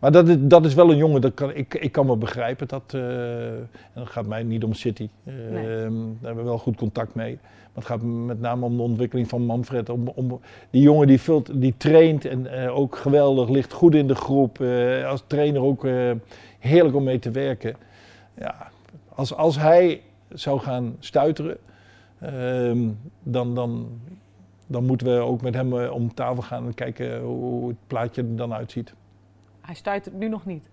Maar 0.01 0.11
dat 0.11 0.27
is, 0.27 0.35
dat 0.39 0.65
is 0.65 0.73
wel 0.73 0.91
een 0.91 0.97
jongen, 0.97 1.21
dat 1.21 1.33
kan, 1.33 1.55
ik, 1.55 1.73
ik 1.73 1.91
kan 1.91 2.05
me 2.05 2.15
begrijpen. 2.15 2.67
Dat, 2.67 2.93
en 2.93 3.69
dat 3.93 4.07
gaat 4.07 4.25
mij 4.25 4.43
niet 4.43 4.63
om 4.63 4.73
City. 4.73 5.09
Nee. 5.23 5.35
Ehm, 5.35 5.93
daar 5.93 6.21
hebben 6.21 6.43
we 6.43 6.49
wel 6.49 6.57
goed 6.57 6.75
contact 6.75 7.15
mee. 7.15 7.39
Maar 7.41 7.83
het 7.83 7.85
gaat 7.85 8.01
met 8.01 8.39
name 8.39 8.65
om 8.65 8.77
de 8.77 8.83
ontwikkeling 8.83 9.29
van 9.29 9.45
Manfred. 9.45 9.89
Om, 9.89 10.07
om 10.07 10.39
die 10.69 10.81
jongen 10.81 11.07
die, 11.07 11.21
vult, 11.21 11.61
die 11.61 11.73
traint 11.77 12.25
en 12.25 12.47
uh, 12.51 12.77
ook 12.77 12.95
geweldig, 12.95 13.49
ligt 13.49 13.73
goed 13.73 13.95
in 13.95 14.07
de 14.07 14.15
groep. 14.15 14.61
Als 15.05 15.23
trainer 15.27 15.61
ook 15.61 15.87
heerlijk 16.59 16.95
om 16.95 17.03
mee 17.03 17.19
te 17.19 17.31
werken. 17.31 17.75
Ja, 18.37 18.71
als, 19.15 19.33
als 19.35 19.59
hij 19.59 20.01
zou 20.29 20.59
gaan 20.59 20.95
stuiteren, 20.99 21.57
ehm, 22.19 22.89
dan, 23.23 23.55
dan, 23.55 23.87
dan 24.67 24.85
moeten 24.85 25.07
we 25.07 25.19
ook 25.19 25.41
met 25.41 25.53
hem 25.53 25.73
om 25.73 26.13
tafel 26.13 26.43
gaan 26.43 26.65
en 26.65 26.73
kijken 26.73 27.21
hoe 27.21 27.67
het 27.67 27.77
plaatje 27.87 28.21
er 28.21 28.35
dan 28.35 28.53
uitziet. 28.53 28.93
Hij 29.61 29.75
stuitert 29.75 30.15
nu 30.15 30.27
nog 30.27 30.45
niet? 30.45 30.69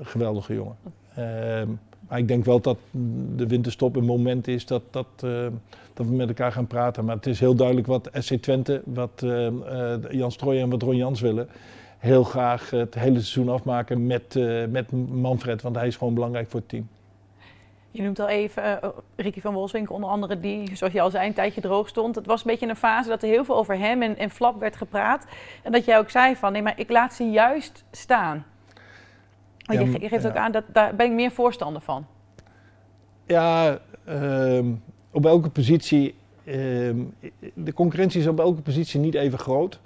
Geweldige 0.00 0.54
jongen. 0.54 0.76
Ehm, 1.14 1.68
maar 2.08 2.18
ik 2.18 2.28
denk 2.28 2.44
wel 2.44 2.60
dat 2.60 2.78
de 3.36 3.46
winterstop 3.46 3.96
een 3.96 4.04
moment 4.04 4.48
is 4.48 4.66
dat, 4.66 4.82
dat, 4.90 5.06
uh, 5.24 5.46
dat 5.94 6.06
we 6.06 6.12
met 6.14 6.28
elkaar 6.28 6.52
gaan 6.52 6.66
praten. 6.66 7.04
Maar 7.04 7.16
het 7.16 7.26
is 7.26 7.40
heel 7.40 7.54
duidelijk 7.54 7.86
wat 7.86 8.10
SC 8.12 8.34
Twente, 8.34 8.82
wat 8.84 9.22
uh, 9.24 9.46
uh, 9.46 9.94
Jan 10.10 10.32
Strooijen 10.32 10.64
en 10.64 10.70
wat 10.70 10.82
Ron 10.82 10.96
Jans 10.96 11.20
willen. 11.20 11.48
Heel 11.98 12.24
graag 12.24 12.70
het 12.70 12.94
hele 12.94 13.20
seizoen 13.20 13.48
afmaken 13.48 14.06
met, 14.06 14.34
met 14.68 14.92
Manfred, 15.10 15.62
want 15.62 15.76
hij 15.76 15.86
is 15.86 15.96
gewoon 15.96 16.14
belangrijk 16.14 16.50
voor 16.50 16.60
het 16.60 16.68
team. 16.68 16.88
Je 17.90 18.02
noemt 18.02 18.18
al 18.20 18.28
even 18.28 18.80
Ricky 19.16 19.40
van 19.40 19.54
Wolfswinkel, 19.54 19.94
onder 19.94 20.10
andere, 20.10 20.40
die, 20.40 20.76
zoals 20.76 20.92
je 20.92 21.00
al 21.00 21.10
zei, 21.10 21.26
een 21.26 21.34
tijdje 21.34 21.60
droog 21.60 21.88
stond. 21.88 22.14
Het 22.14 22.26
was 22.26 22.40
een 22.40 22.50
beetje 22.50 22.68
een 22.68 22.76
fase 22.76 23.08
dat 23.08 23.22
er 23.22 23.28
heel 23.28 23.44
veel 23.44 23.56
over 23.56 23.78
hem 23.78 24.02
en, 24.02 24.16
en 24.16 24.30
Flap 24.30 24.60
werd 24.60 24.76
gepraat. 24.76 25.26
En 25.62 25.72
dat 25.72 25.84
jij 25.84 25.98
ook 25.98 26.10
zei 26.10 26.36
van, 26.36 26.52
nee, 26.52 26.62
maar 26.62 26.78
ik 26.78 26.90
laat 26.90 27.14
ze 27.14 27.24
juist 27.24 27.84
staan. 27.90 28.44
Maar 29.66 29.82
je, 29.82 30.00
je, 30.00 30.08
geeft 30.08 30.26
ook 30.26 30.36
aan, 30.36 30.52
dat, 30.52 30.64
daar 30.72 30.94
ben 30.94 31.06
ik 31.06 31.12
meer 31.12 31.30
voorstander 31.30 31.82
van. 31.82 32.06
Ja, 33.26 33.78
um, 34.08 34.82
op 35.10 35.26
elke 35.26 35.50
positie. 35.50 36.14
Um, 36.44 37.14
de 37.54 37.72
concurrentie 37.72 38.20
is 38.20 38.26
op 38.26 38.40
elke 38.40 38.60
positie 38.60 39.00
niet 39.00 39.14
even 39.14 39.38
groot. 39.38 39.80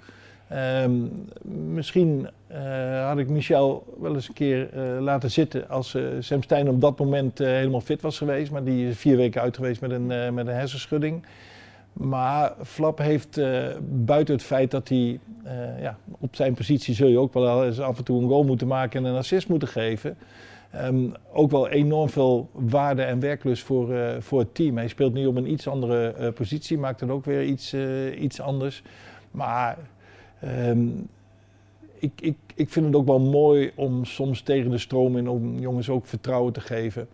Um, 0.53 1.25
misschien 1.73 2.29
uh, 2.51 3.07
had 3.07 3.17
ik 3.17 3.29
Michel 3.29 3.95
wel 3.99 4.13
eens 4.13 4.27
een 4.27 4.33
keer 4.33 4.69
uh, 4.75 5.01
laten 5.01 5.31
zitten 5.31 5.69
als 5.69 5.93
uh, 5.93 6.07
Sam 6.19 6.43
Stein 6.43 6.69
op 6.69 6.81
dat 6.81 6.99
moment 6.99 7.37
helemaal 7.37 7.81
fit 7.81 8.01
was 8.01 8.17
geweest. 8.17 8.51
Maar 8.51 8.63
die 8.63 8.87
is 8.87 8.97
vier 8.97 9.17
weken 9.17 9.41
uit 9.41 9.55
geweest 9.55 9.81
met 9.81 9.91
een, 9.91 10.07
met 10.33 10.47
een 10.47 10.53
hersenschudding. 10.53 11.25
Maar 11.93 12.53
Flap 12.63 12.97
heeft 12.97 13.39
buiten 13.81 14.33
het 14.33 14.43
feit 14.43 14.71
dat 14.71 14.89
hij 14.89 15.19
ja, 15.79 15.97
op 16.19 16.35
zijn 16.35 16.53
positie 16.53 16.93
zul 16.93 17.07
je 17.07 17.19
ook 17.19 17.33
wel 17.33 17.65
eens 17.65 17.79
af 17.79 17.97
en 17.97 18.03
toe 18.03 18.21
een 18.21 18.27
goal 18.27 18.43
moeten 18.43 18.67
maken 18.67 19.05
en 19.05 19.11
een 19.11 19.17
assist 19.17 19.47
moeten 19.47 19.67
geven. 19.67 20.17
Um, 20.83 21.13
ook 21.33 21.51
wel 21.51 21.69
enorm 21.69 22.09
veel 22.09 22.49
waarde 22.51 23.01
en 23.01 23.19
werklust 23.19 23.63
voor, 23.63 23.95
voor 24.19 24.39
het 24.39 24.55
team. 24.55 24.77
Hij 24.77 24.87
speelt 24.87 25.13
nu 25.13 25.25
op 25.25 25.35
een 25.35 25.51
iets 25.51 25.67
andere 25.67 26.31
positie, 26.31 26.77
maakt 26.77 26.99
dan 26.99 27.11
ook 27.11 27.25
weer 27.25 27.43
iets, 27.43 27.75
iets 28.19 28.41
anders. 28.41 28.83
Maar 29.31 29.77
um, 30.45 31.07
ik, 31.99 32.11
ik, 32.21 32.37
ik 32.55 32.69
vind 32.69 32.85
het 32.85 32.95
ook 32.95 33.07
wel 33.07 33.19
mooi 33.19 33.71
om 33.75 34.05
soms 34.05 34.41
tegen 34.41 34.71
de 34.71 34.77
stroom 34.77 35.17
in 35.17 35.29
om 35.29 35.59
jongens 35.59 35.89
ook 35.89 36.05
vertrouwen 36.05 36.53
te 36.53 36.61
geven. 36.61 37.07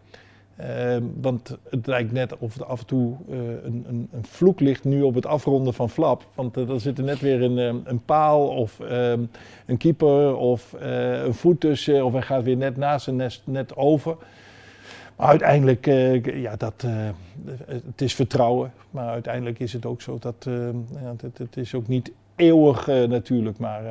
Ehm, 0.56 1.04
want 1.22 1.58
het 1.70 1.88
lijkt 1.88 2.12
net 2.12 2.38
of 2.38 2.62
af 2.62 2.80
en 2.80 2.86
toe 2.86 3.16
uh, 3.30 3.38
een, 3.38 3.86
een, 3.88 4.10
een, 4.12 4.26
vloek 4.26 4.60
ligt 4.60 4.84
nu 4.84 5.02
op 5.02 5.16
het 5.16 5.26
afronden 5.26 5.74
van 5.74 5.90
Flap. 5.90 6.28
Want 6.36 6.58
uh, 6.58 6.70
er 6.70 6.80
zit 6.80 6.98
er 6.98 7.04
net 7.04 7.20
weer 7.20 7.42
een, 7.42 7.58
um, 7.58 7.82
een 7.86 8.06
paal 8.06 8.48
of 8.48 8.80
um, 8.80 9.30
een 9.66 9.78
keeper 9.78 10.36
of 10.36 10.76
een 10.80 11.34
voet 11.34 11.60
tussen. 11.60 12.06
Of 12.06 12.12
hij 12.12 12.22
gaat 12.22 12.44
weer 12.44 12.58
net 12.58 12.78
naast 12.78 13.08
en 13.08 13.16
net, 13.16 13.42
net 13.44 13.76
over. 13.76 14.18
Maar 15.16 15.28
uiteindelijk, 15.28 15.86
ja, 16.34 16.56
dat, 16.56 16.86
het 17.68 18.02
is 18.02 18.16
vertrouwen. 18.16 18.74
Maar 18.92 19.08
uiteindelijk 19.08 19.60
is 19.60 19.74
het 19.74 19.86
ook 19.86 20.02
zo 20.02 20.18
dat 20.20 20.48
het, 21.22 21.38
het, 21.38 21.58
is 21.58 21.76
ook 21.76 21.88
niet 21.88 22.12
eeuwig 22.36 22.88
natuurlijk. 22.88 23.58
Maar 23.58 23.84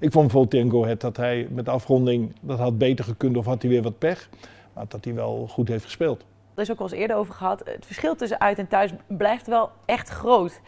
ik 0.00 0.12
vond 0.12 0.12
bijvoorbeeld 0.12 0.50
tegen 0.50 0.70
Go 0.70 0.82
Ahead 0.82 1.00
dat 1.00 1.16
hij 1.16 1.48
met 1.50 1.64
de 1.64 1.70
afronding, 1.70 2.32
dat 2.40 2.58
had 2.58 2.78
beter 2.78 3.04
gekund 3.04 3.36
of 3.36 3.44
had 3.44 3.62
hij 3.62 3.70
weer 3.70 3.82
wat 3.82 3.98
pech. 3.98 4.28
Maar 4.72 4.84
dat 4.88 5.04
hij 5.04 5.14
wel 5.14 5.46
goed 5.48 5.68
heeft 5.68 5.84
gespeeld. 5.84 6.24
Er 6.54 6.62
is 6.62 6.70
ook 6.70 6.78
al 6.78 6.84
eens 6.84 6.94
eerder 6.94 7.16
over 7.16 7.34
gehad. 7.34 7.62
Het 7.64 7.86
verschil 7.86 8.14
tussen 8.14 8.40
uit 8.40 8.58
en 8.58 8.68
thuis 8.68 8.90
blijft 9.06 9.46
wel 9.46 9.70
echt 9.84 10.08
groot. 10.08 10.60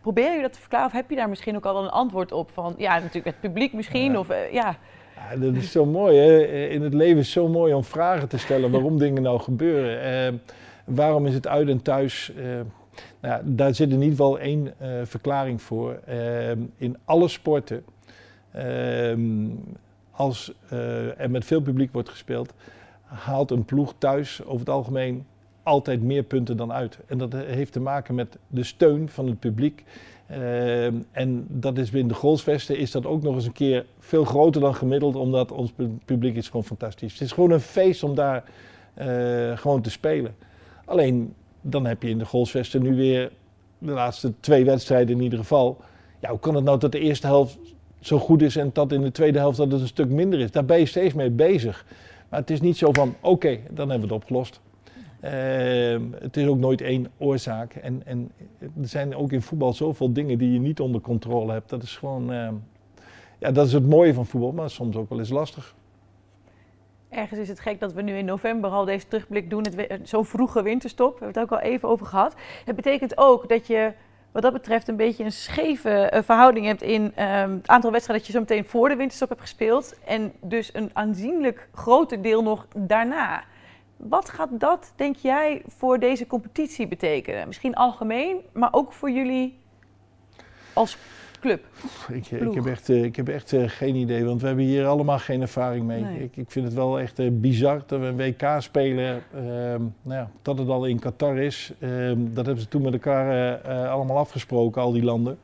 Probeer 0.00 0.34
je 0.34 0.42
dat 0.42 0.52
te 0.52 0.60
verklaren 0.60 0.86
of 0.86 0.92
heb 0.92 1.10
je 1.10 1.16
daar 1.16 1.28
misschien 1.28 1.56
ook 1.56 1.64
al 1.64 1.82
een 1.82 1.90
antwoord 1.90 2.32
op? 2.32 2.50
Van 2.50 2.74
ja, 2.78 2.94
natuurlijk 2.94 3.24
het 3.24 3.40
publiek 3.40 3.72
misschien. 3.72 4.12
Ja. 4.12 4.18
Of, 4.18 4.30
uh, 4.30 4.52
ja. 4.52 4.76
ja. 5.14 5.36
dat 5.36 5.54
is 5.54 5.72
zo 5.72 5.86
mooi. 5.86 6.16
Hè? 6.16 6.42
In 6.68 6.82
het 6.82 6.94
leven 6.94 7.18
is 7.18 7.32
zo 7.32 7.48
mooi 7.48 7.74
om 7.74 7.84
vragen 7.84 8.28
te 8.28 8.38
stellen 8.38 8.70
waarom 8.70 8.98
dingen 9.04 9.22
nou 9.22 9.40
gebeuren. 9.40 10.32
Uh, 10.34 10.38
waarom 10.84 11.26
is 11.26 11.34
het 11.34 11.46
uit 11.46 11.68
en 11.68 11.82
thuis? 11.82 12.32
Nou 13.20 13.42
daar 13.44 13.74
zit 13.74 13.88
in 13.88 13.94
ieder 13.94 14.10
geval 14.10 14.38
één 14.38 14.74
verklaring 15.04 15.62
voor. 15.62 16.00
in 16.76 16.96
alle 17.04 17.28
sporten, 17.28 17.84
als 20.10 20.52
er 21.16 21.30
met 21.30 21.44
veel 21.44 21.60
publiek 21.60 21.92
wordt 21.92 22.08
gespeeld, 22.08 22.52
haalt 23.02 23.50
een 23.50 23.64
ploeg 23.64 23.94
thuis 23.98 24.44
over 24.44 24.58
het 24.58 24.68
algemeen 24.68 25.26
altijd 25.68 26.02
meer 26.02 26.22
punten 26.22 26.56
dan 26.56 26.72
uit. 26.72 26.98
En 27.06 27.18
dat 27.18 27.32
heeft 27.32 27.72
te 27.72 27.80
maken 27.80 28.14
met 28.14 28.38
de 28.46 28.64
steun 28.64 29.08
van 29.08 29.26
het 29.26 29.38
publiek. 29.38 29.84
Uh, 30.30 30.86
en 31.10 31.46
dat 31.48 31.78
is 31.78 31.90
binnen 31.90 32.08
de 32.08 32.18
goalsvesten 32.18 32.78
is 32.78 32.90
dat 32.90 33.06
ook 33.06 33.22
nog 33.22 33.34
eens 33.34 33.46
een 33.46 33.52
keer 33.52 33.86
veel 33.98 34.24
groter 34.24 34.60
dan 34.60 34.74
gemiddeld, 34.74 35.16
omdat 35.16 35.52
ons 35.52 35.72
publiek 36.04 36.36
is 36.36 36.46
gewoon 36.46 36.64
fantastisch. 36.64 37.12
Het 37.12 37.20
is 37.20 37.32
gewoon 37.32 37.50
een 37.50 37.60
feest 37.60 38.02
om 38.02 38.14
daar 38.14 38.44
uh, 38.98 39.56
gewoon 39.56 39.82
te 39.82 39.90
spelen. 39.90 40.34
Alleen 40.84 41.34
dan 41.70 41.86
heb 41.86 42.02
je 42.02 42.08
in 42.08 42.18
de 42.18 42.24
goalsvesten 42.24 42.82
nu 42.82 42.96
weer 42.96 43.32
de 43.78 43.92
laatste 43.92 44.32
twee 44.40 44.64
wedstrijden 44.64 45.16
in 45.16 45.22
ieder 45.22 45.38
geval. 45.38 45.80
Ja, 46.20 46.30
hoe 46.30 46.38
kan 46.38 46.54
het 46.54 46.64
nou 46.64 46.78
dat 46.78 46.92
de 46.92 47.00
eerste 47.00 47.26
helft 47.26 47.58
zo 48.00 48.18
goed 48.18 48.42
is 48.42 48.56
en 48.56 48.70
dat 48.72 48.92
in 48.92 49.02
de 49.02 49.10
tweede 49.10 49.38
helft 49.38 49.56
dat 49.56 49.72
het 49.72 49.80
een 49.80 49.86
stuk 49.86 50.08
minder 50.08 50.40
is? 50.40 50.50
Daar 50.50 50.64
ben 50.64 50.78
je 50.78 50.86
steeds 50.86 51.14
mee 51.14 51.30
bezig. 51.30 51.86
Maar 52.28 52.40
het 52.40 52.50
is 52.50 52.60
niet 52.60 52.76
zo 52.76 52.92
van, 52.92 53.14
oké, 53.20 53.58
dan 53.70 53.90
hebben 53.90 54.08
we 54.08 54.14
het 54.14 54.22
opgelost. 54.22 54.60
Uh, 55.24 55.30
het 56.18 56.36
is 56.36 56.46
ook 56.46 56.58
nooit 56.58 56.80
één 56.80 57.06
oorzaak. 57.16 57.74
En, 57.74 58.02
en, 58.04 58.30
er 58.60 58.88
zijn 58.88 59.16
ook 59.16 59.32
in 59.32 59.42
voetbal 59.42 59.72
zoveel 59.72 60.12
dingen 60.12 60.38
die 60.38 60.52
je 60.52 60.58
niet 60.58 60.80
onder 60.80 61.00
controle 61.00 61.52
hebt. 61.52 61.70
Dat 61.70 61.82
is 61.82 61.96
gewoon, 61.96 62.32
uh, 62.32 62.48
ja, 63.38 63.50
dat 63.50 63.66
is 63.66 63.72
het 63.72 63.86
mooie 63.86 64.14
van 64.14 64.26
voetbal, 64.26 64.52
maar 64.52 64.70
soms 64.70 64.96
ook 64.96 65.08
wel 65.08 65.18
eens 65.18 65.28
lastig. 65.28 65.74
Ergens 67.18 67.40
is 67.40 67.48
het 67.48 67.60
gek 67.60 67.80
dat 67.80 67.92
we 67.92 68.02
nu 68.02 68.16
in 68.16 68.24
november 68.24 68.70
al 68.70 68.84
deze 68.84 69.08
terugblik 69.08 69.50
doen, 69.50 69.64
zo'n 70.02 70.24
vroege 70.24 70.62
winterstop. 70.62 71.18
We 71.18 71.24
hebben 71.24 71.42
het 71.42 71.52
ook 71.52 71.58
al 71.58 71.66
even 71.66 71.88
over 71.88 72.06
gehad. 72.06 72.34
Het 72.64 72.76
betekent 72.76 73.18
ook 73.18 73.48
dat 73.48 73.66
je 73.66 73.92
wat 74.32 74.42
dat 74.42 74.52
betreft 74.52 74.88
een 74.88 74.96
beetje 74.96 75.24
een 75.24 75.32
scheve 75.32 76.12
uh, 76.14 76.22
verhouding 76.22 76.66
hebt 76.66 76.82
in 76.82 77.02
um, 77.02 77.54
het 77.56 77.68
aantal 77.68 77.90
wedstrijden 77.90 78.16
dat 78.16 78.26
je 78.26 78.32
zo 78.32 78.40
meteen 78.40 78.64
voor 78.64 78.88
de 78.88 78.96
winterstop 78.96 79.28
hebt 79.28 79.40
gespeeld. 79.40 79.98
En 80.04 80.32
dus 80.40 80.74
een 80.74 80.90
aanzienlijk 80.92 81.68
groter 81.74 82.22
deel 82.22 82.42
nog 82.42 82.66
daarna. 82.76 83.42
Wat 83.96 84.28
gaat 84.28 84.50
dat, 84.52 84.92
denk 84.96 85.16
jij, 85.16 85.62
voor 85.66 85.98
deze 85.98 86.26
competitie 86.26 86.88
betekenen? 86.88 87.46
Misschien 87.46 87.74
algemeen, 87.74 88.40
maar 88.52 88.72
ook 88.72 88.92
voor 88.92 89.10
jullie 89.10 89.60
als 90.72 90.96
club? 91.40 91.64
Ik, 92.12 92.30
ik, 92.30 92.54
heb 92.54 92.66
echt, 92.66 92.88
eh, 92.88 93.04
ik 93.04 93.16
heb 93.16 93.28
echt 93.28 93.54
geen 93.56 93.94
idee, 93.94 94.24
want 94.24 94.40
we 94.40 94.46
hebben 94.46 94.64
hier 94.64 94.86
allemaal 94.86 95.18
geen 95.18 95.40
ervaring 95.40 95.86
mee. 95.86 96.02
Nee. 96.02 96.22
Ik, 96.22 96.36
ik, 96.36 96.50
vind 96.50 96.64
het 96.64 96.74
wel 96.74 97.00
echt 97.00 97.18
uh, 97.18 97.28
bizar 97.32 97.82
dat 97.86 98.00
we 98.00 98.06
een 98.06 98.16
WK 98.16 98.56
spelen. 98.58 99.22
Ehm, 99.34 99.82
nou 100.02 100.20
ja, 100.20 100.30
dat 100.42 100.58
het 100.58 100.68
al 100.68 100.84
in 100.84 100.98
Qatar 100.98 101.38
is. 101.38 101.72
Ehm, 101.78 102.18
dat 102.32 102.46
hebben 102.46 102.62
ze 102.62 102.68
toen 102.68 102.82
met 102.82 102.92
elkaar 102.92 103.58
allemaal 103.88 104.16
afgesproken, 104.16 104.82
al 104.82 104.92
die 104.92 105.04
landen. 105.04 105.38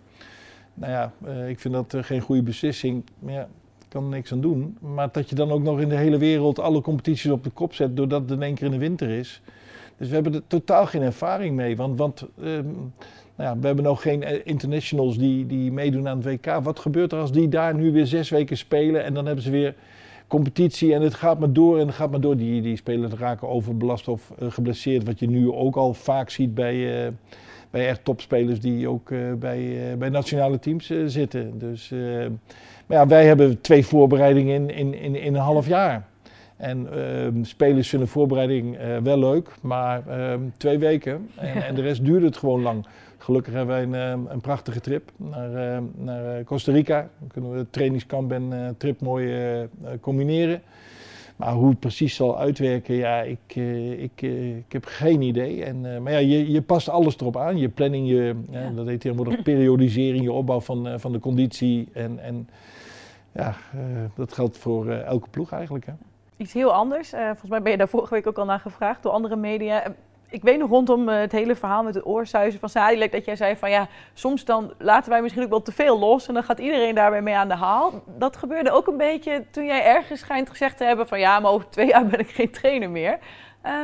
Nou 0.74 0.92
ja, 0.92 1.12
ik 1.46 1.60
vind 1.60 1.74
dat 1.74 1.96
geen 2.00 2.20
goede 2.20 2.42
beslissing. 2.42 3.04
Ja, 3.26 3.42
ik 3.78 3.86
kan 3.88 4.02
er 4.02 4.10
niks 4.10 4.32
aan 4.32 4.40
doen. 4.40 4.76
Maar 4.80 5.08
dat 5.12 5.28
je 5.28 5.34
dan 5.34 5.50
ook 5.50 5.62
nog 5.62 5.80
in 5.80 5.88
de 5.88 5.96
hele 5.96 6.18
wereld 6.18 6.58
alle 6.58 6.80
competities 6.80 7.30
op 7.30 7.44
de 7.44 7.50
kop 7.50 7.74
zet, 7.74 7.96
doordat 7.96 8.20
het 8.20 8.30
in 8.30 8.42
één 8.42 8.54
keer 8.54 8.66
in 8.66 8.72
de 8.72 8.78
winter 8.78 9.10
is. 9.10 9.42
Dus 9.96 10.08
we 10.08 10.14
hebben 10.14 10.34
er 10.34 10.42
totaal 10.46 10.86
geen 10.86 11.02
ervaring 11.02 11.56
mee. 11.56 11.76
Want, 11.76 11.98
want 11.98 12.26
ehm, 12.42 12.64
nou 13.36 13.50
ja, 13.50 13.58
we 13.58 13.66
hebben 13.66 13.84
nog 13.84 14.02
geen 14.02 14.22
eh, 14.22 14.40
internationals 14.44 15.18
die, 15.18 15.46
die 15.46 15.72
meedoen 15.72 16.08
aan 16.08 16.16
het 16.16 16.26
WK. 16.26 16.60
Wat 16.62 16.78
gebeurt 16.78 17.12
er 17.12 17.18
als 17.18 17.32
die 17.32 17.48
daar 17.48 17.74
nu 17.74 17.92
weer 17.92 18.06
zes 18.06 18.30
weken 18.30 18.56
spelen 18.56 19.04
en 19.04 19.14
dan 19.14 19.26
hebben 19.26 19.44
ze 19.44 19.50
weer 19.50 19.74
competitie 20.26 20.94
en 20.94 21.02
het 21.02 21.14
gaat 21.14 21.38
maar 21.38 21.52
door 21.52 21.78
en 21.78 21.86
het 21.86 21.96
gaat 21.96 22.10
maar 22.10 22.20
door. 22.20 22.36
Die, 22.36 22.62
die 22.62 22.76
spelers 22.76 23.12
raken 23.12 23.48
overbelast 23.48 24.08
of 24.08 24.32
uh, 24.42 24.50
geblesseerd, 24.50 25.04
wat 25.04 25.18
je 25.18 25.28
nu 25.28 25.50
ook 25.50 25.76
al 25.76 25.94
vaak 25.94 26.30
ziet 26.30 26.54
bij, 26.54 27.04
uh, 27.04 27.12
bij 27.70 27.88
echt 27.88 28.04
topspelers 28.04 28.60
die 28.60 28.88
ook 28.88 29.08
bij, 29.38 29.78
bij 29.98 30.08
nationale 30.08 30.58
teams 30.58 30.92
zitten. 31.06 31.58
Dus, 31.58 31.92
maar 32.86 32.98
ja, 32.98 33.06
wij 33.06 33.26
hebben 33.26 33.60
twee 33.60 33.86
voorbereidingen 33.86 34.54
in, 34.54 34.70
in, 34.70 34.94
in, 34.94 35.16
in 35.16 35.34
een 35.34 35.40
half 35.40 35.66
jaar. 35.66 36.06
En 36.56 36.88
uh, 36.94 37.44
spelers 37.44 37.88
vinden 37.88 38.08
voorbereiding 38.08 38.80
uh, 38.80 38.98
wel 38.98 39.18
leuk, 39.18 39.50
maar 39.60 40.02
uh, 40.08 40.34
twee 40.56 40.78
weken. 40.78 41.28
En, 41.36 41.62
en, 41.66 41.74
de 41.74 41.82
rest 41.82 42.04
duurt 42.04 42.22
het 42.22 42.36
gewoon 42.36 42.62
lang. 42.62 42.86
Gelukkig 43.18 43.52
hebben 43.52 43.74
wij 43.74 43.82
een, 43.82 43.94
ehm, 43.94 44.32
een 44.32 44.40
prachtige 44.40 44.80
trip 44.80 45.10
naar, 45.16 45.54
ehm, 45.54 45.82
naar 45.96 46.36
eh, 46.36 46.44
Costa 46.44 46.72
Rica. 46.72 47.08
Dan 47.18 47.28
kunnen 47.28 47.52
we 47.52 47.66
trainingskamp 47.70 48.32
en 48.32 48.52
uh, 48.52 48.68
trip 48.76 49.00
mooi 49.00 49.68
combineren. 50.00 50.62
Maar 51.36 51.52
hoe 51.52 51.68
het 51.68 51.80
precies 51.80 52.14
zal 52.14 52.38
uitwerken, 52.38 52.94
ja, 52.94 53.20
ik, 53.22 53.54
ik, 53.98 54.22
ik 54.66 54.72
heb 54.72 54.84
geen 54.84 55.22
idee. 55.22 55.64
En, 55.64 56.02
maar 56.02 56.12
ja, 56.12 56.18
je, 56.18 56.50
je 56.50 56.62
past 56.62 56.88
alles 56.88 57.16
erop 57.16 57.36
aan. 57.36 57.58
Je 57.58 57.68
planning, 57.68 58.08
je, 58.08 58.34
ja. 58.50 58.70
dat 58.70 58.86
heet 58.86 59.00
tegenwoordig 59.00 59.42
periodisering, 59.42 60.22
je 60.22 60.32
opbouw 60.32 60.60
van, 60.60 61.00
van 61.00 61.12
de 61.12 61.18
conditie. 61.18 61.88
En, 61.92 62.18
en 62.18 62.48
ja, 63.32 63.56
dat 64.14 64.32
geldt 64.32 64.58
voor 64.58 64.90
elke 64.90 65.28
ploeg 65.28 65.52
eigenlijk. 65.52 65.86
Hè. 65.86 65.92
Iets 66.36 66.52
heel 66.52 66.72
anders. 66.72 67.10
volgens 67.10 67.50
mij 67.50 67.62
ben 67.62 67.72
je 67.72 67.78
daar 67.78 67.88
vorige 67.88 68.14
week 68.14 68.26
ook 68.26 68.38
al 68.38 68.44
naar 68.44 68.60
gevraagd 68.60 69.02
door 69.02 69.12
andere 69.12 69.36
media 69.36 69.94
ik 70.34 70.42
weet 70.42 70.58
nog 70.58 70.70
rondom 70.70 71.08
eh, 71.08 71.20
het 71.20 71.32
hele 71.32 71.54
verhaal 71.54 71.82
met 71.82 71.94
het 71.94 72.06
oorsuizen 72.06 72.60
van 72.60 72.68
Sadilek 72.68 73.12
dat 73.12 73.24
jij 73.24 73.36
zei 73.36 73.56
van 73.56 73.70
ja, 73.70 73.88
soms 74.14 74.44
dan 74.44 74.72
laten 74.78 75.10
wij 75.10 75.22
misschien 75.22 75.42
ook 75.42 75.48
wel 75.48 75.62
te 75.62 75.72
veel 75.72 75.98
los 75.98 76.28
en 76.28 76.34
dan 76.34 76.42
gaat 76.42 76.58
iedereen 76.58 76.94
daarbij 76.94 77.22
mee 77.22 77.34
aan 77.34 77.48
de 77.48 77.54
haal. 77.54 78.02
Dat 78.18 78.36
gebeurde 78.36 78.70
ook 78.70 78.86
een 78.86 78.96
beetje 78.96 79.44
toen 79.50 79.64
jij 79.64 79.84
ergens 79.84 80.20
schijnt 80.20 80.50
gezegd 80.50 80.76
te 80.76 80.84
hebben 80.84 81.08
van 81.08 81.18
ja, 81.18 81.40
maar 81.40 81.50
over 81.50 81.68
twee 81.68 81.86
jaar 81.92 82.06
ben 82.06 82.18
ik 82.18 82.28
geen 82.28 82.50
trainer 82.50 82.90
meer. 82.90 83.18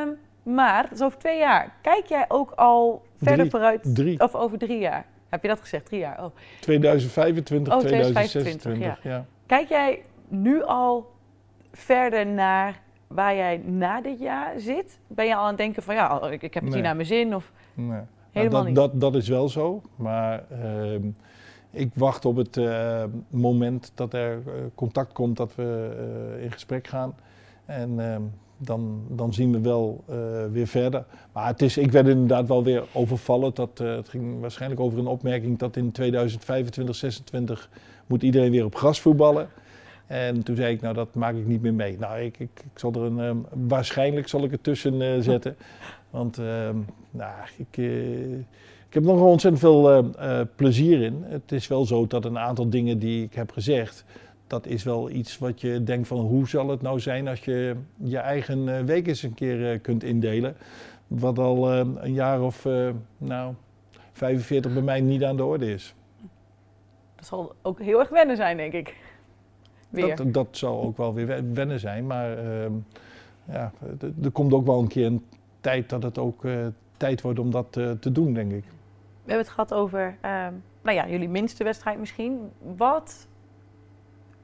Um, 0.02 0.18
maar 0.42 0.82
dat 0.82 0.92
is 0.92 1.02
over 1.02 1.18
twee 1.18 1.38
jaar. 1.38 1.72
Kijk 1.82 2.06
jij 2.06 2.24
ook 2.28 2.50
al 2.50 3.02
verder 3.22 3.50
vooruit? 3.50 3.94
Drie. 3.94 4.20
Of 4.20 4.34
over 4.34 4.58
drie 4.58 4.78
jaar? 4.78 5.06
Heb 5.28 5.42
je 5.42 5.48
dat 5.48 5.60
gezegd? 5.60 5.86
Drie 5.86 6.00
jaar? 6.00 6.24
Oh. 6.24 6.36
2025, 6.60 7.72
oh, 7.72 7.78
2026. 7.78 8.78
Ja. 8.84 8.98
ja. 9.02 9.24
Kijk 9.46 9.68
jij 9.68 10.02
nu 10.28 10.62
al 10.62 11.10
verder 11.72 12.26
naar 12.26 12.80
waar 13.06 13.34
jij 13.34 13.56
na 13.56 14.00
dit 14.00 14.18
jaar 14.18 14.60
zit? 14.60 14.98
Ben 15.06 15.26
je 15.26 15.34
al 15.34 15.42
aan 15.42 15.48
het 15.48 15.56
denken 15.56 15.82
van 15.82 15.94
ja, 15.94 16.22
ik, 16.22 16.42
ik 16.42 16.54
heb 16.54 16.64
het 16.64 16.72
hier 16.74 16.82
naar 16.82 16.96
mijn 16.96 17.06
zin? 17.06 17.34
Of 17.34 17.52
nee. 17.74 18.00
Helemaal 18.30 18.62
nou, 18.62 18.74
dat, 18.74 18.92
niet? 18.92 19.00
Dat, 19.00 19.12
dat 19.12 19.22
is 19.22 19.28
wel 19.28 19.48
zo, 19.48 19.82
maar 19.96 20.44
uh, 20.52 20.94
ik 21.70 21.90
wacht 21.94 22.24
op 22.24 22.36
het 22.36 22.56
uh, 22.56 23.04
moment 23.28 23.92
dat 23.94 24.14
er 24.14 24.42
uh, 24.46 24.52
contact 24.74 25.12
komt, 25.12 25.36
dat 25.36 25.54
we 25.54 25.96
eh, 26.36 26.44
in 26.44 26.52
gesprek 26.52 26.86
gaan. 26.86 27.14
En 27.64 28.12
ehm, 28.12 28.22
dan, 28.56 29.02
dan 29.08 29.32
zien 29.32 29.52
we 29.52 29.60
wel 29.60 30.04
weer 30.52 30.66
verder. 30.66 31.04
Maar 31.32 31.46
het 31.46 31.62
is, 31.62 31.76
ik 31.76 31.92
werd 31.92 32.06
inderdaad 32.06 32.48
wel 32.48 32.64
weer 32.64 32.84
overvallen. 32.92 33.54
Dat, 33.54 33.78
het 33.78 34.08
ging 34.08 34.40
waarschijnlijk 34.40 34.80
over 34.80 34.98
een 34.98 35.06
opmerking 35.06 35.58
dat 35.58 35.76
in 35.76 35.92
2025, 35.92 36.70
2026 36.72 37.70
moet 38.06 38.22
iedereen 38.22 38.50
weer 38.50 38.64
op 38.64 38.74
gras 38.74 39.00
voetballen. 39.00 39.48
En 40.10 40.42
toen 40.42 40.56
zei 40.56 40.74
ik, 40.74 40.80
nou 40.80 40.94
dat 40.94 41.14
maak 41.14 41.34
ik 41.34 41.46
niet 41.46 41.62
meer 41.62 41.74
mee. 41.74 41.98
Nou, 41.98 42.20
ik, 42.20 42.38
ik, 42.38 42.50
ik 42.72 42.78
zal 42.78 42.92
er 42.92 43.02
een, 43.02 43.18
um, 43.18 43.46
waarschijnlijk 43.68 44.28
zal 44.28 44.44
ik 44.44 44.50
het 44.50 44.62
tussen 44.62 45.00
uh, 45.00 45.20
zetten. 45.30 45.56
Want 46.10 46.38
uh, 46.38 46.70
nou, 47.10 47.34
ik, 47.56 47.76
uh, 47.76 48.38
ik 48.88 48.94
heb 48.94 49.02
nog 49.02 49.20
ontzettend 49.20 49.62
veel 49.62 50.14
plezier 50.56 51.02
in. 51.02 51.24
Het 51.26 51.52
is 51.52 51.68
wel 51.68 51.84
zo 51.84 52.06
dat 52.06 52.24
een 52.24 52.38
aantal 52.38 52.70
dingen 52.70 52.98
die 52.98 53.24
ik 53.24 53.34
heb 53.34 53.52
gezegd, 53.52 54.04
dat 54.46 54.66
is 54.66 54.82
wel 54.82 55.10
iets 55.10 55.38
wat 55.38 55.60
je 55.60 55.82
denkt 55.82 56.08
van 56.08 56.18
hoe 56.18 56.48
zal 56.48 56.68
het 56.68 56.82
nou 56.82 57.00
zijn 57.00 57.28
als 57.28 57.44
je 57.44 57.76
je 57.96 58.18
eigen 58.18 58.86
week 58.86 59.06
eens 59.06 59.22
een 59.22 59.34
keer 59.34 59.78
kunt 59.78 60.04
indelen. 60.04 60.56
Wat 61.06 61.38
al 61.38 61.70
een 61.72 62.12
jaar 62.12 62.42
of 62.42 62.68
nou, 63.18 63.54
45 64.12 64.72
bij 64.72 64.82
mij 64.82 65.00
niet 65.00 65.24
aan 65.24 65.36
de 65.36 65.44
orde 65.44 65.72
is. 65.72 65.94
Dat 67.16 67.26
zal 67.26 67.54
ook 67.62 67.80
heel 67.80 67.98
erg 67.98 68.08
wennen 68.08 68.36
zijn, 68.36 68.56
denk 68.56 68.72
ik. 68.72 68.96
Weer. 69.90 70.16
Dat, 70.16 70.34
dat 70.34 70.48
zal 70.50 70.82
ook 70.82 70.96
wel 70.96 71.14
weer 71.14 71.52
wennen 71.52 71.80
zijn, 71.80 72.06
maar 72.06 72.44
uh, 72.44 72.66
ja, 73.44 73.72
er 74.22 74.30
komt 74.30 74.52
ook 74.52 74.66
wel 74.66 74.80
een 74.80 74.88
keer 74.88 75.06
een 75.06 75.24
tijd 75.60 75.88
dat 75.88 76.02
het 76.02 76.18
ook 76.18 76.44
uh, 76.44 76.66
tijd 76.96 77.20
wordt 77.20 77.38
om 77.38 77.50
dat 77.50 77.76
uh, 77.76 77.90
te 77.90 78.12
doen, 78.12 78.34
denk 78.34 78.52
ik. 78.52 78.64
We 78.64 79.36
hebben 79.36 79.44
het 79.44 79.54
gehad 79.54 79.74
over, 79.74 80.16
uh, 80.24 80.46
nou 80.82 80.96
ja, 80.96 81.08
jullie 81.08 81.28
minste 81.28 81.64
wedstrijd 81.64 81.98
misschien. 81.98 82.50
Wat 82.76 83.26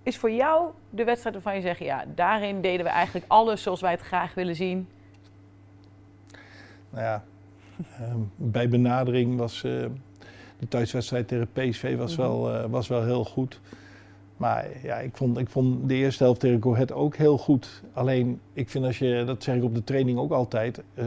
is 0.03 0.19
voor 0.19 0.31
jou 0.31 0.71
de 0.91 1.05
wedstrijd 1.05 1.35
waarvan 1.35 1.55
je 1.55 1.61
zegt, 1.61 1.79
ja, 1.79 2.05
daarin 2.15 2.61
deden 2.61 2.85
we 2.85 2.91
eigenlijk 2.91 3.25
alles 3.29 3.63
zoals 3.63 3.81
wij 3.81 3.91
het 3.91 4.01
graag 4.01 4.35
willen 4.35 4.57
zien? 4.57 4.89
Nou 6.91 7.05
ja, 7.05 7.25
ehm, 7.99 8.19
bij 8.37 8.69
benadering 8.69 9.37
was 9.37 9.61
de 10.59 10.69
thuiswedstrijd 10.69 11.29
tegen 11.29 11.49
PSV 11.53 11.97
was, 11.97 12.17
mhm. 12.17 12.21
wel, 12.21 12.55
uh, 12.55 12.65
was 12.65 12.89
wel 12.89 13.05
heel 13.05 13.25
goed. 13.25 13.61
Maar 14.37 14.67
ja, 14.83 14.97
ik 14.97 15.17
vond, 15.17 15.39
ik 15.39 15.49
vond 15.49 15.89
de 15.89 15.95
eerste 15.95 16.23
helft 16.23 16.41
tegen 16.41 16.63
Go 16.63 16.77
ook 16.95 17.17
heel 17.17 17.39
goed. 17.39 17.83
Alleen, 17.93 18.41
ik 18.53 18.69
vind 18.69 18.85
als 18.85 18.99
je, 18.99 19.23
dat 19.27 19.43
zeg 19.43 19.57
ik 19.57 19.63
op 19.65 19.75
de 19.75 19.85
training 19.85 20.19
ook 20.19 20.33
altijd, 20.33 20.83
uh, 20.95 21.05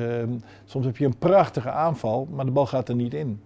soms 0.66 0.86
heb 0.86 0.98
je 0.98 1.06
een 1.06 1.18
prachtige 1.18 1.72
aanval, 1.72 2.28
maar 2.32 2.46
de 2.46 2.52
bal 2.52 2.66
gaat 2.66 2.90
er 2.90 2.96
niet 2.96 3.14
in. 3.14 3.42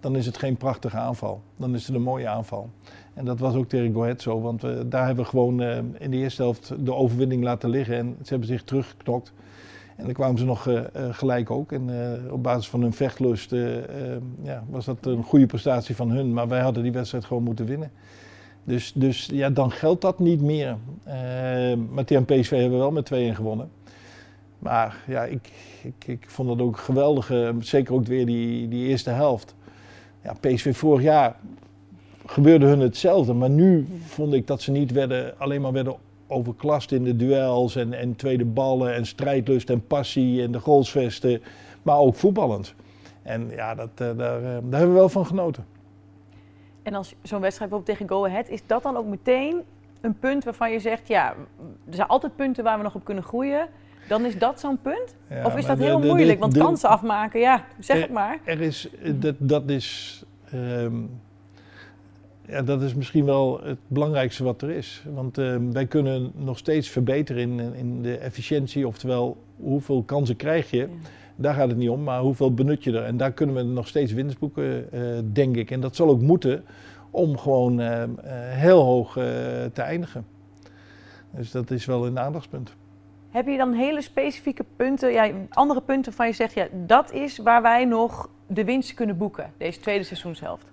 Dan 0.00 0.16
is 0.16 0.26
het 0.26 0.38
geen 0.38 0.56
prachtige 0.56 0.96
aanval. 0.96 1.42
Dan 1.56 1.74
is 1.74 1.86
het 1.86 1.96
een 1.96 2.02
mooie 2.02 2.28
aanval. 2.28 2.70
En 3.14 3.24
dat 3.24 3.38
was 3.38 3.54
ook 3.54 3.68
tegen 3.68 3.92
Go 3.92 4.14
zo, 4.16 4.40
want 4.40 4.62
we, 4.62 4.88
daar 4.88 5.06
hebben 5.06 5.24
we 5.24 5.30
gewoon 5.30 5.62
uh, 5.62 5.76
in 5.76 6.10
de 6.10 6.16
eerste 6.16 6.42
helft 6.42 6.72
de 6.84 6.94
overwinning 6.94 7.42
laten 7.42 7.70
liggen. 7.70 7.96
En 7.96 8.16
ze 8.22 8.28
hebben 8.28 8.48
zich 8.48 8.62
teruggeknokt. 8.62 9.32
En 9.96 10.04
dan 10.04 10.14
kwamen 10.14 10.38
ze 10.38 10.44
nog 10.44 10.66
uh, 10.66 10.80
gelijk 11.10 11.50
ook. 11.50 11.72
En 11.72 11.90
op 12.30 12.42
basis 12.42 12.68
van 12.68 12.82
hun 12.82 12.92
vechtlust 12.92 13.50
ja, 14.42 14.64
was 14.70 14.84
dat 14.84 15.06
een 15.06 15.22
goede 15.22 15.46
prestatie 15.46 15.96
van 15.96 16.10
hun. 16.10 16.32
Maar 16.32 16.48
wij 16.48 16.60
hadden 16.60 16.82
die 16.82 16.92
wedstrijd 16.92 17.24
gewoon 17.24 17.42
moeten 17.42 17.66
winnen. 17.66 17.90
Dus, 18.64 18.92
dus 18.94 19.28
ja, 19.32 19.50
dan 19.50 19.70
geldt 19.70 20.00
dat 20.00 20.18
niet 20.18 20.40
meer. 20.40 20.76
maar 21.90 22.04
tegen 22.04 22.24
PSV 22.24 22.50
hebben 22.50 22.70
we 22.70 22.76
wel 22.76 22.90
met 22.90 23.12
2-1 23.32 23.36
gewonnen. 23.36 23.70
Maar 24.58 25.04
ja, 25.06 25.24
ik, 25.24 25.52
ik, 25.82 26.06
ik 26.06 26.24
vond 26.30 26.48
dat 26.48 26.60
ook 26.60 26.78
geweldig. 26.78 27.32
zeker 27.60 27.94
ook 27.94 28.06
weer 28.06 28.26
die, 28.26 28.68
die 28.68 28.88
eerste 28.88 29.10
helft. 29.10 29.54
Ja, 30.22 30.34
PSV 30.40 30.76
vorig 30.76 31.02
jaar 31.02 31.36
gebeurde 32.26 32.66
hun 32.66 32.80
hetzelfde. 32.80 33.32
Maar 33.32 33.50
nu 33.50 33.86
vond 34.06 34.32
ik 34.32 34.46
dat 34.46 34.62
ze 34.62 34.70
niet 34.70 34.92
werden, 34.92 35.38
alleen 35.38 35.60
maar 35.60 35.72
werden 35.72 35.96
overklast 36.26 36.92
in 36.92 37.04
de 37.04 37.16
duels 37.16 37.76
en, 37.76 37.92
en 37.92 38.16
tweede 38.16 38.44
ballen 38.44 38.94
en 38.94 39.06
strijdlust 39.06 39.70
en 39.70 39.86
passie 39.86 40.42
en 40.42 40.52
de 40.52 40.60
goalsvesten, 40.60 41.42
maar 41.82 41.98
ook 41.98 42.14
voetballend. 42.14 42.74
En 43.22 43.50
ja, 43.50 43.74
dat, 43.74 43.88
uh, 44.02 44.10
daar, 44.16 44.40
uh, 44.40 44.44
daar 44.44 44.78
hebben 44.80 44.88
we 44.88 44.98
wel 44.98 45.08
van 45.08 45.26
genoten. 45.26 45.64
En 46.82 46.94
als 46.94 47.14
zo'n 47.22 47.40
wedstrijd 47.40 47.70
bijvoorbeeld 47.70 47.98
tegen 47.98 48.16
Go 48.16 48.26
Ahead, 48.26 48.48
is 48.48 48.60
dat 48.66 48.82
dan 48.82 48.96
ook 48.96 49.06
meteen 49.06 49.62
een 50.00 50.18
punt 50.18 50.44
waarvan 50.44 50.72
je 50.72 50.80
zegt, 50.80 51.08
ja, 51.08 51.34
er 51.88 51.94
zijn 51.94 52.08
altijd 52.08 52.36
punten 52.36 52.64
waar 52.64 52.76
we 52.76 52.82
nog 52.82 52.94
op 52.94 53.04
kunnen 53.04 53.24
groeien. 53.24 53.68
Dan 54.08 54.24
is 54.24 54.38
dat 54.38 54.60
zo'n 54.60 54.78
punt? 54.82 55.16
Ja, 55.28 55.44
of 55.44 55.56
is 55.56 55.66
dat 55.66 55.78
heel 55.78 56.00
moeilijk? 56.00 56.40
want 56.40 56.58
kansen 56.58 56.88
afmaken, 56.88 57.40
ja, 57.40 57.64
zeg 57.78 57.96
er, 57.96 58.02
het 58.02 58.12
maar. 58.12 58.38
Er 58.44 58.60
is, 58.60 58.88
dat, 59.14 59.34
dat 59.38 59.70
is... 59.70 60.22
Um, 60.54 61.20
ja, 62.46 62.62
dat 62.62 62.82
is 62.82 62.94
misschien 62.94 63.24
wel 63.24 63.60
het 63.62 63.78
belangrijkste 63.86 64.44
wat 64.44 64.62
er 64.62 64.70
is. 64.70 65.04
Want 65.14 65.38
uh, 65.38 65.56
wij 65.72 65.86
kunnen 65.86 66.32
nog 66.34 66.58
steeds 66.58 66.88
verbeteren 66.88 67.42
in, 67.42 67.74
in 67.74 68.02
de 68.02 68.16
efficiëntie, 68.16 68.86
oftewel 68.86 69.36
hoeveel 69.56 70.02
kansen 70.02 70.36
krijg 70.36 70.70
je. 70.70 70.88
Daar 71.40 71.54
gaat 71.54 71.68
het 71.68 71.76
niet 71.76 71.88
om, 71.88 72.02
maar 72.02 72.20
hoeveel 72.20 72.54
benut 72.54 72.84
je 72.84 72.92
er. 72.92 73.04
En 73.04 73.16
daar 73.16 73.32
kunnen 73.32 73.56
we 73.56 73.62
nog 73.62 73.88
steeds 73.88 74.12
winst 74.12 74.38
boeken, 74.38 74.88
uh, 74.92 75.18
denk 75.32 75.56
ik. 75.56 75.70
En 75.70 75.80
dat 75.80 75.96
zal 75.96 76.08
ook 76.08 76.20
moeten 76.20 76.64
om 77.10 77.38
gewoon 77.38 77.80
uh, 77.80 78.02
heel 78.48 78.82
hoog 78.82 79.12
te 79.72 79.82
eindigen. 79.82 80.26
Dus 81.30 81.50
dat 81.50 81.70
is 81.70 81.84
wel 81.84 82.06
een 82.06 82.18
aandachtspunt. 82.18 82.74
Heb 83.30 83.46
je 83.46 83.56
dan 83.56 83.72
hele 83.72 84.02
specifieke 84.02 84.64
punten, 84.76 85.12
ja, 85.12 85.30
andere 85.50 85.80
punten 85.80 86.12
van 86.12 86.26
je 86.26 86.32
zegt, 86.32 86.54
ja, 86.54 86.66
dat 86.86 87.12
is 87.12 87.38
waar 87.38 87.62
wij 87.62 87.84
nog 87.84 88.30
de 88.46 88.64
winst 88.64 88.94
kunnen 88.94 89.16
boeken, 89.16 89.52
deze 89.56 89.80
tweede 89.80 90.04
seizoenshelft? 90.04 90.66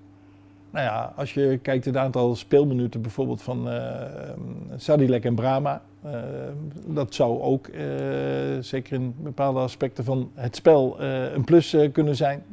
Nou 0.69 0.85
ja, 0.85 1.13
als 1.15 1.33
je 1.33 1.59
kijkt 1.61 1.85
het 1.85 1.97
aantal 1.97 2.35
speelminuten 2.35 3.01
bijvoorbeeld 3.01 3.41
van 3.41 3.67
uh, 3.67 3.91
Sadilek 4.75 5.25
en 5.25 5.35
Brama, 5.35 5.81
uh, 6.05 6.11
dat 6.85 7.13
zou 7.13 7.41
ook 7.41 7.67
uh, 7.67 7.75
zeker 8.59 8.93
in 8.93 9.15
bepaalde 9.17 9.59
aspecten 9.59 10.03
van 10.03 10.31
het 10.33 10.55
spel 10.55 11.01
een 11.01 11.43
plus 11.43 11.75
kunnen 11.91 12.15
zijn. 12.15 12.43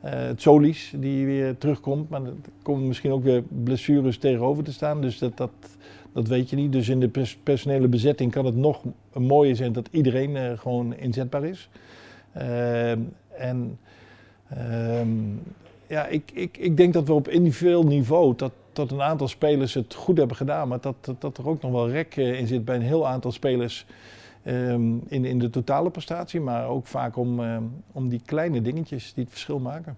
het 0.00 0.40
Solis 0.40 0.92
die 0.96 1.26
weer 1.26 1.58
terugkomt, 1.58 2.08
maar 2.08 2.22
er 2.22 2.32
komen 2.62 2.86
misschien 2.86 3.12
ook 3.12 3.22
weer 3.22 3.42
blessures 3.62 4.18
tegenover 4.18 4.64
te 4.64 4.72
staan, 4.72 5.00
dus 5.00 5.18
dat, 5.18 5.36
dat, 5.36 5.50
dat 6.12 6.28
weet 6.28 6.50
je 6.50 6.56
niet. 6.56 6.72
Dus 6.72 6.88
in 6.88 7.00
de 7.00 7.08
pers 7.08 7.36
personele 7.42 7.88
bezetting 7.88 8.32
kan 8.32 8.44
het 8.44 8.56
nog 8.56 8.82
mooier 9.12 9.56
zijn 9.56 9.72
dat 9.72 9.88
iedereen 9.90 10.58
gewoon 10.58 10.94
inzetbaar 10.94 11.44
is. 11.44 11.68
en 13.28 13.78
um, 14.58 15.40
ja, 15.92 16.06
ik, 16.06 16.30
ik, 16.34 16.56
ik 16.56 16.76
denk 16.76 16.92
dat 16.92 17.06
we 17.06 17.12
op 17.12 17.28
individueel 17.28 17.82
niveau, 17.82 18.34
dat, 18.36 18.52
dat 18.72 18.90
een 18.90 19.02
aantal 19.02 19.28
spelers 19.28 19.74
het 19.74 19.94
goed 19.94 20.18
hebben 20.18 20.36
gedaan, 20.36 20.68
maar 20.68 20.80
dat, 20.80 20.94
dat, 21.00 21.20
dat 21.20 21.38
er 21.38 21.48
ook 21.48 21.62
nog 21.62 21.72
wel 21.72 21.90
rek 21.90 22.16
eh, 22.16 22.38
in 22.38 22.46
zit 22.46 22.64
bij 22.64 22.74
een 22.74 22.82
heel 22.82 23.08
aantal 23.08 23.32
spelers 23.32 23.86
um, 24.46 25.02
in, 25.08 25.24
in 25.24 25.38
de 25.38 25.50
totale 25.50 25.90
prestatie, 25.90 26.40
maar 26.40 26.68
ook 26.68 26.86
vaak 26.86 27.16
om, 27.16 27.40
um, 27.40 27.84
om 27.92 28.08
die 28.08 28.20
kleine 28.24 28.62
dingetjes 28.62 29.14
die 29.14 29.22
het 29.22 29.32
verschil 29.32 29.58
maken. 29.58 29.96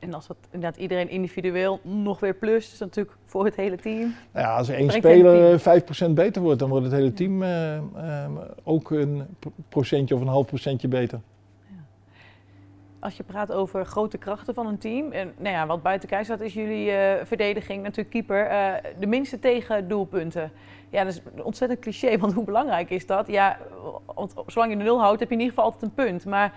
En 0.00 0.14
als 0.14 0.26
dat 0.26 0.36
inderdaad 0.50 0.80
iedereen 0.80 1.08
individueel 1.08 1.80
nog 1.82 2.20
weer 2.20 2.34
plus, 2.34 2.72
is 2.72 2.78
dat 2.78 2.88
natuurlijk 2.88 3.16
voor 3.24 3.44
het 3.44 3.56
hele 3.56 3.76
team. 3.76 4.14
Nou 4.32 4.46
ja, 4.46 4.56
als 4.56 4.68
één 4.68 4.90
speler 4.90 5.60
5% 6.10 6.10
beter 6.10 6.42
wordt, 6.42 6.58
dan 6.58 6.68
wordt 6.68 6.84
het 6.84 6.94
hele 6.94 7.12
team 7.12 7.42
uh, 7.42 7.76
uh, 7.76 8.30
ook 8.62 8.90
een 8.90 9.22
procentje 9.68 10.14
of 10.14 10.20
een 10.20 10.26
half 10.26 10.46
procentje 10.46 10.88
beter 10.88 11.20
als 13.04 13.16
je 13.16 13.22
praat 13.22 13.52
over 13.52 13.86
grote 13.86 14.18
krachten 14.18 14.54
van 14.54 14.66
een 14.66 14.78
team. 14.78 15.12
En 15.12 15.32
nou 15.36 15.54
ja, 15.54 15.66
wat 15.66 15.82
buiten 15.82 16.08
kijf 16.08 16.24
staat 16.24 16.40
is 16.40 16.54
jullie 16.54 16.90
uh, 16.90 17.12
verdediging, 17.24 17.82
natuurlijk 17.82 18.10
keeper. 18.10 18.50
Uh, 18.50 18.72
de 18.98 19.06
minste 19.06 19.38
tegen 19.38 19.88
doelpunten. 19.88 20.50
Ja, 20.88 21.04
dat 21.04 21.12
is 21.12 21.20
een 21.34 21.44
ontzettend 21.44 21.80
cliché, 21.80 22.18
want 22.18 22.32
hoe 22.32 22.44
belangrijk 22.44 22.90
is 22.90 23.06
dat? 23.06 23.26
Ja, 23.26 23.58
zolang 24.46 24.70
je 24.70 24.78
de 24.78 24.84
nul 24.84 25.00
houdt, 25.00 25.20
heb 25.20 25.28
je 25.28 25.34
in 25.34 25.40
ieder 25.40 25.54
geval 25.54 25.72
altijd 25.72 25.90
een 25.90 26.04
punt. 26.04 26.24
Maar 26.24 26.52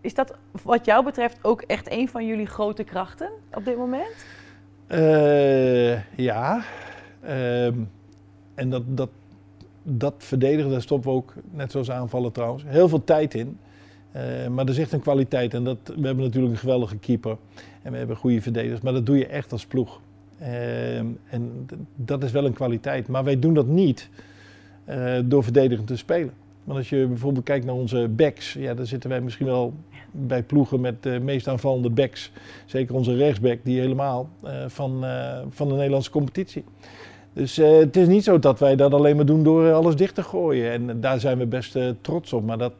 is 0.00 0.14
dat 0.14 0.34
wat 0.62 0.84
jou 0.84 1.04
betreft 1.04 1.38
ook 1.42 1.62
echt 1.62 1.90
een 1.90 2.08
van 2.08 2.26
jullie 2.26 2.46
grote 2.46 2.84
krachten 2.84 3.30
op 3.54 3.64
dit 3.64 3.76
moment? 3.76 4.26
Uh, 4.88 6.16
ja. 6.16 6.62
Ehm, 7.20 7.78
en 8.54 8.70
dat, 8.70 8.82
dat, 8.86 9.10
dat 9.82 10.14
verdedigen, 10.18 10.70
daar 10.70 10.82
stoppen 10.82 11.10
we 11.10 11.16
ook, 11.16 11.34
net 11.50 11.70
zoals 11.70 11.90
aanvallen 11.90 12.32
trouwens, 12.32 12.64
heel 12.66 12.88
veel 12.88 13.04
tijd 13.04 13.34
in. 13.34 13.58
Uh, 14.16 14.46
maar 14.48 14.64
er 14.64 14.70
is 14.70 14.78
echt 14.78 14.92
een 14.92 15.00
kwaliteit. 15.00 15.54
En 15.54 15.64
dat, 15.64 15.78
we 15.84 16.06
hebben 16.06 16.24
natuurlijk 16.24 16.52
een 16.52 16.58
geweldige 16.58 16.96
keeper. 16.96 17.36
En 17.82 17.92
we 17.92 17.98
hebben 17.98 18.16
goede 18.16 18.40
verdedigers. 18.40 18.80
Maar 18.80 18.92
dat 18.92 19.06
doe 19.06 19.18
je 19.18 19.26
echt 19.26 19.52
als 19.52 19.66
ploeg. 19.66 20.00
Uh, 20.40 20.98
en 20.98 21.66
dat 21.96 22.22
is 22.22 22.32
wel 22.32 22.44
een 22.44 22.52
kwaliteit. 22.52 23.08
Maar 23.08 23.24
wij 23.24 23.38
doen 23.38 23.54
dat 23.54 23.66
niet 23.66 24.08
uh, 24.88 25.14
door 25.24 25.44
verdedigend 25.44 25.86
te 25.86 25.96
spelen. 25.96 26.32
Want 26.64 26.78
als 26.78 26.88
je 26.88 27.06
bijvoorbeeld 27.06 27.44
kijkt 27.44 27.64
naar 27.64 27.74
onze 27.74 28.08
backs. 28.08 28.52
Ja, 28.52 28.74
dan 28.74 28.86
zitten 28.86 29.10
wij 29.10 29.20
misschien 29.20 29.46
wel 29.46 29.74
bij 30.10 30.42
ploegen 30.42 30.80
met 30.80 31.02
de 31.02 31.18
meest 31.22 31.48
aanvallende 31.48 31.90
backs. 31.90 32.30
Zeker 32.66 32.94
onze 32.94 33.16
rechtsback, 33.16 33.58
die 33.62 33.80
helemaal 33.80 34.28
van, 34.66 35.04
van 35.50 35.68
de 35.68 35.74
Nederlandse 35.74 36.10
competitie. 36.10 36.64
Dus 37.32 37.56
het 37.56 37.96
is 37.96 38.06
niet 38.06 38.24
zo 38.24 38.38
dat 38.38 38.58
wij 38.58 38.76
dat 38.76 38.94
alleen 38.94 39.16
maar 39.16 39.26
doen 39.26 39.42
door 39.42 39.72
alles 39.72 39.96
dicht 39.96 40.14
te 40.14 40.22
gooien. 40.22 40.70
En 40.70 41.00
daar 41.00 41.20
zijn 41.20 41.38
we 41.38 41.46
best 41.46 41.78
trots 42.00 42.32
op. 42.32 42.44
Maar 42.44 42.58
dat, 42.58 42.74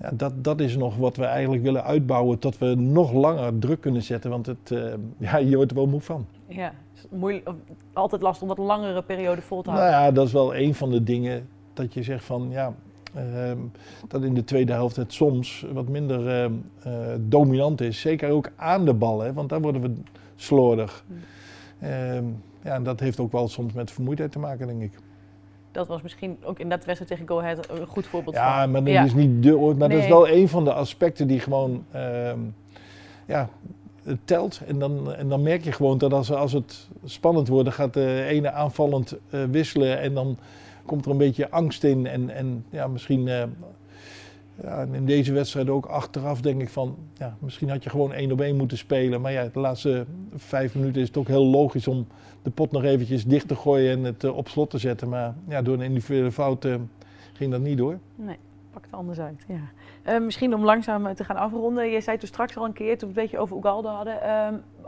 ja, 0.00 0.10
dat, 0.12 0.44
dat 0.44 0.60
is 0.60 0.76
nog 0.76 0.96
wat 0.96 1.16
we 1.16 1.24
eigenlijk 1.24 1.62
willen 1.62 1.84
uitbouwen, 1.84 2.38
tot 2.38 2.58
we 2.58 2.74
nog 2.74 3.12
langer 3.12 3.58
druk 3.58 3.80
kunnen 3.80 4.02
zetten. 4.02 4.30
Want 4.30 4.46
het, 4.46 4.70
uh, 4.70 4.94
ja, 5.18 5.36
je 5.36 5.56
wordt 5.56 5.70
er 5.70 5.76
wel 5.76 5.86
moe 5.86 6.00
van. 6.00 6.26
Ja, 6.46 6.72
is 6.94 7.06
moeilijk, 7.10 7.50
altijd 7.92 8.22
lastig 8.22 8.42
om 8.42 8.48
wat 8.48 8.66
langere 8.66 9.02
periode 9.02 9.42
vol 9.42 9.62
te 9.62 9.70
houden. 9.70 9.90
Nou 9.90 10.04
ja, 10.04 10.12
dat 10.12 10.26
is 10.26 10.32
wel 10.32 10.56
een 10.56 10.74
van 10.74 10.90
de 10.90 11.02
dingen 11.02 11.48
dat 11.72 11.94
je 11.94 12.02
zegt 12.02 12.24
van 12.24 12.48
ja, 12.50 12.74
uh, 13.16 13.52
dat 14.08 14.22
in 14.22 14.34
de 14.34 14.44
tweede 14.44 14.72
helft 14.72 14.96
het 14.96 15.12
soms 15.12 15.66
wat 15.72 15.88
minder 15.88 16.50
uh, 16.86 16.94
dominant 17.18 17.80
is. 17.80 18.00
Zeker 18.00 18.30
ook 18.30 18.50
aan 18.56 18.84
de 18.84 18.94
bal, 18.94 19.20
hè, 19.20 19.32
want 19.32 19.48
daar 19.48 19.60
worden 19.60 19.82
we 19.82 19.92
slordig. 20.36 21.04
Hmm. 21.78 22.36
ja, 22.62 22.74
en 22.74 22.82
dat 22.82 23.00
heeft 23.00 23.20
ook 23.20 23.32
wel 23.32 23.48
soms 23.48 23.72
met 23.72 23.90
vermoeidheid 23.90 24.32
te 24.32 24.38
maken, 24.38 24.66
denk 24.66 24.82
ik 24.82 24.92
dat 25.72 25.88
was 25.88 26.02
misschien 26.02 26.38
ook 26.42 26.58
in 26.58 26.68
dat 26.68 26.84
wedstrijd 26.84 27.10
tegen 27.10 27.28
Go 27.28 27.40
Ahead 27.40 27.70
een 27.70 27.86
goed 27.86 28.06
voorbeeld 28.06 28.34
ja, 28.34 28.60
van. 28.60 28.70
Maar 28.70 28.84
dat 28.84 29.04
is 29.04 29.14
niet 29.14 29.42
de, 29.42 29.74
maar 29.78 29.88
dat 29.88 29.98
is 29.98 30.08
wel 30.08 30.28
een 30.28 30.48
van 30.48 30.64
de 30.64 30.72
aspecten 30.72 31.26
die 31.26 31.40
gewoon, 31.40 31.84
uh, 31.94 32.32
ja, 33.26 33.48
het 34.02 34.18
telt. 34.24 34.60
En 34.66 34.78
dan, 34.78 35.14
en 35.14 35.28
dan 35.28 35.42
merk 35.42 35.64
je 35.64 35.72
gewoon 35.72 35.98
dat 35.98 36.12
als, 36.12 36.32
als 36.32 36.52
het 36.52 36.88
spannend 37.04 37.48
wordt, 37.48 37.64
dan 37.64 37.74
gaat 37.74 37.94
de 37.94 38.24
ene 38.28 38.50
aanvallend 38.50 39.16
uh, 39.30 39.44
wisselen 39.50 40.00
en 40.00 40.14
dan 40.14 40.38
komt 40.86 41.04
er 41.04 41.10
een 41.10 41.16
beetje 41.16 41.50
angst 41.50 41.84
in. 41.84 42.06
En, 42.06 42.30
en 42.30 42.64
ja, 42.70 42.86
misschien 42.86 43.26
uh, 43.26 43.42
ja, 44.62 44.86
in 44.92 45.06
deze 45.06 45.32
wedstrijd 45.32 45.68
ook 45.68 45.86
achteraf 45.86 46.40
denk 46.40 46.60
ik 46.60 46.68
van, 46.68 46.96
ja, 47.14 47.36
misschien 47.38 47.70
had 47.70 47.84
je 47.84 47.90
gewoon 47.90 48.12
één 48.12 48.32
op 48.32 48.40
één 48.40 48.56
moeten 48.56 48.78
spelen. 48.78 49.20
Maar 49.20 49.32
ja, 49.32 49.48
de 49.52 49.60
laatste 49.60 50.06
vijf 50.34 50.74
minuten 50.74 51.00
is 51.00 51.08
het 51.08 51.16
ook 51.16 51.28
heel 51.28 51.46
logisch 51.46 51.88
om 51.88 52.06
de 52.42 52.50
pot 52.50 52.72
nog 52.72 52.84
eventjes 52.84 53.24
dicht 53.24 53.48
te 53.48 53.56
gooien 53.56 53.98
en 53.98 54.04
het 54.04 54.24
uh, 54.24 54.36
op 54.36 54.48
slot 54.48 54.70
te 54.70 54.78
zetten. 54.78 55.08
Maar 55.08 55.34
ja, 55.48 55.62
door 55.62 55.74
een 55.74 55.80
individuele 55.80 56.32
fout 56.32 56.66
ging 57.32 57.50
dat 57.50 57.60
niet 57.60 57.78
door. 57.78 57.98
Nee, 58.14 58.36
pakt 58.72 58.88
anders 58.90 59.18
uit, 59.18 59.44
ja. 59.48 59.60
Uh, 60.08 60.24
misschien 60.24 60.54
om 60.54 60.64
langzaam 60.64 61.14
te 61.14 61.24
gaan 61.24 61.36
afronden. 61.36 61.90
Je 61.90 62.00
zei 62.00 62.18
toen 62.18 62.28
straks 62.28 62.56
al 62.56 62.64
een 62.64 62.72
keer, 62.72 62.98
toen 62.98 63.12
we 63.12 63.14
het 63.14 63.16
een 63.16 63.22
beetje 63.22 63.38
over 63.38 63.56
Ugalde 63.56 63.88
hadden. 63.88 64.14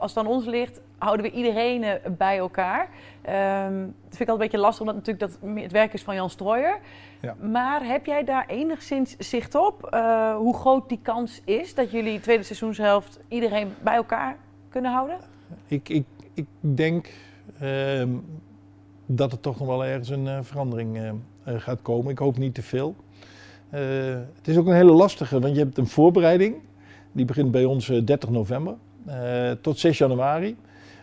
Als 0.03 0.15
het 0.15 0.25
aan 0.25 0.33
ons 0.33 0.45
ligt, 0.45 0.81
houden 0.99 1.27
we 1.27 1.33
iedereen 1.33 1.83
uh, 1.83 1.93
bij 2.17 2.38
elkaar. 2.38 2.88
Ehm, 3.23 3.81
dat 3.81 4.17
vind 4.17 4.21
ik 4.21 4.29
altijd 4.29 4.31
een 4.31 4.38
beetje 4.38 4.59
lastig, 4.59 4.81
omdat 4.81 4.95
natuurlijk 4.95 5.33
dat 5.43 5.62
het 5.62 5.73
werk 5.73 5.93
is 5.93 6.03
van 6.03 6.15
Jan 6.15 6.31
Strooijer. 6.31 6.79
Ja. 7.21 7.35
Maar 7.41 7.87
heb 7.87 8.07
jij 8.07 8.25
daar 8.25 8.47
enigszins 8.47 9.17
zicht 9.19 9.55
op? 9.55 9.87
Eh, 9.87 10.37
hoe 10.37 10.57
groot 10.57 10.88
die 10.88 10.99
kans 11.03 11.41
is 11.45 11.75
dat 11.75 11.91
jullie 11.91 12.21
tweede 12.21 12.43
seizoenshelft 12.43 13.21
iedereen 13.29 13.75
bij 13.83 13.95
elkaar 13.95 14.37
kunnen 14.69 14.93
houden? 14.93 15.17
Ik, 15.67 15.88
ik, 15.88 16.05
ik 16.35 16.47
denk 16.61 17.11
ehm, 17.61 18.11
dat 19.07 19.33
er 19.33 19.41
toch 19.41 19.59
nog 19.59 19.69
wel 19.69 19.85
ergens 19.85 20.09
een 20.09 20.29
eh, 20.29 20.38
verandering 20.43 21.12
gaat 21.45 21.83
komen. 21.83 22.11
Ik 22.11 22.19
hoop 22.19 22.38
niet 22.38 22.55
te 22.55 22.62
veel. 22.62 22.95
Het 23.71 24.49
is 24.49 24.57
ook 24.57 24.67
een 24.67 24.75
hele 24.75 24.93
lastige, 24.93 25.41
want 25.41 25.55
je 25.55 25.62
hebt 25.62 25.79
een 25.79 25.87
voorbereiding. 25.87 26.57
Die 27.12 27.25
begint 27.25 27.51
bij 27.51 27.65
ons 27.65 27.87
30 27.87 28.23
eh, 28.23 28.29
november 28.29 28.75
tot 29.61 29.79
6 29.79 29.99
januari. 29.99 30.57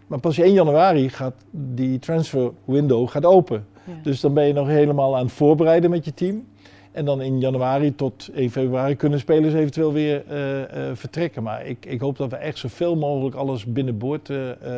Maar 0.08 0.20
pas 0.20 0.38
1 0.38 0.54
januari 0.54 1.10
gaat 1.10 1.36
die 1.52 2.00
transfer 2.00 2.52
window 2.66 3.10
gaat 3.10 3.26
open. 3.26 3.66
Ja. 3.84 3.94
Dus 4.04 4.20
dan 4.20 4.34
ben 4.34 4.48
je 4.48 4.54
nog 4.54 4.68
helemaal 4.68 5.18
aan 5.18 5.24
het 5.24 5.34
voorbereiden 5.34 5.90
met 5.90 6.06
je 6.06 6.14
team. 6.14 6.48
En 6.92 7.06
dan 7.06 7.22
in 7.22 7.40
januari 7.40 7.96
tot 7.96 8.30
1 8.34 8.52
februari 8.52 8.96
kunnen 8.96 9.20
spelers 9.20 9.54
eventueel 9.54 9.94
weer 9.94 10.24
uh, 10.32 10.60
uh, 10.60 10.66
vertrekken. 10.94 11.44
Maar 11.44 11.66
ik, 11.66 11.86
ik, 11.86 12.00
hoop 12.00 12.18
dat 12.18 12.30
we 12.30 12.36
echt 12.36 12.58
zoveel 12.58 12.96
mogelijk 12.96 13.36
alles 13.36 13.66
binnenboord 13.66 14.32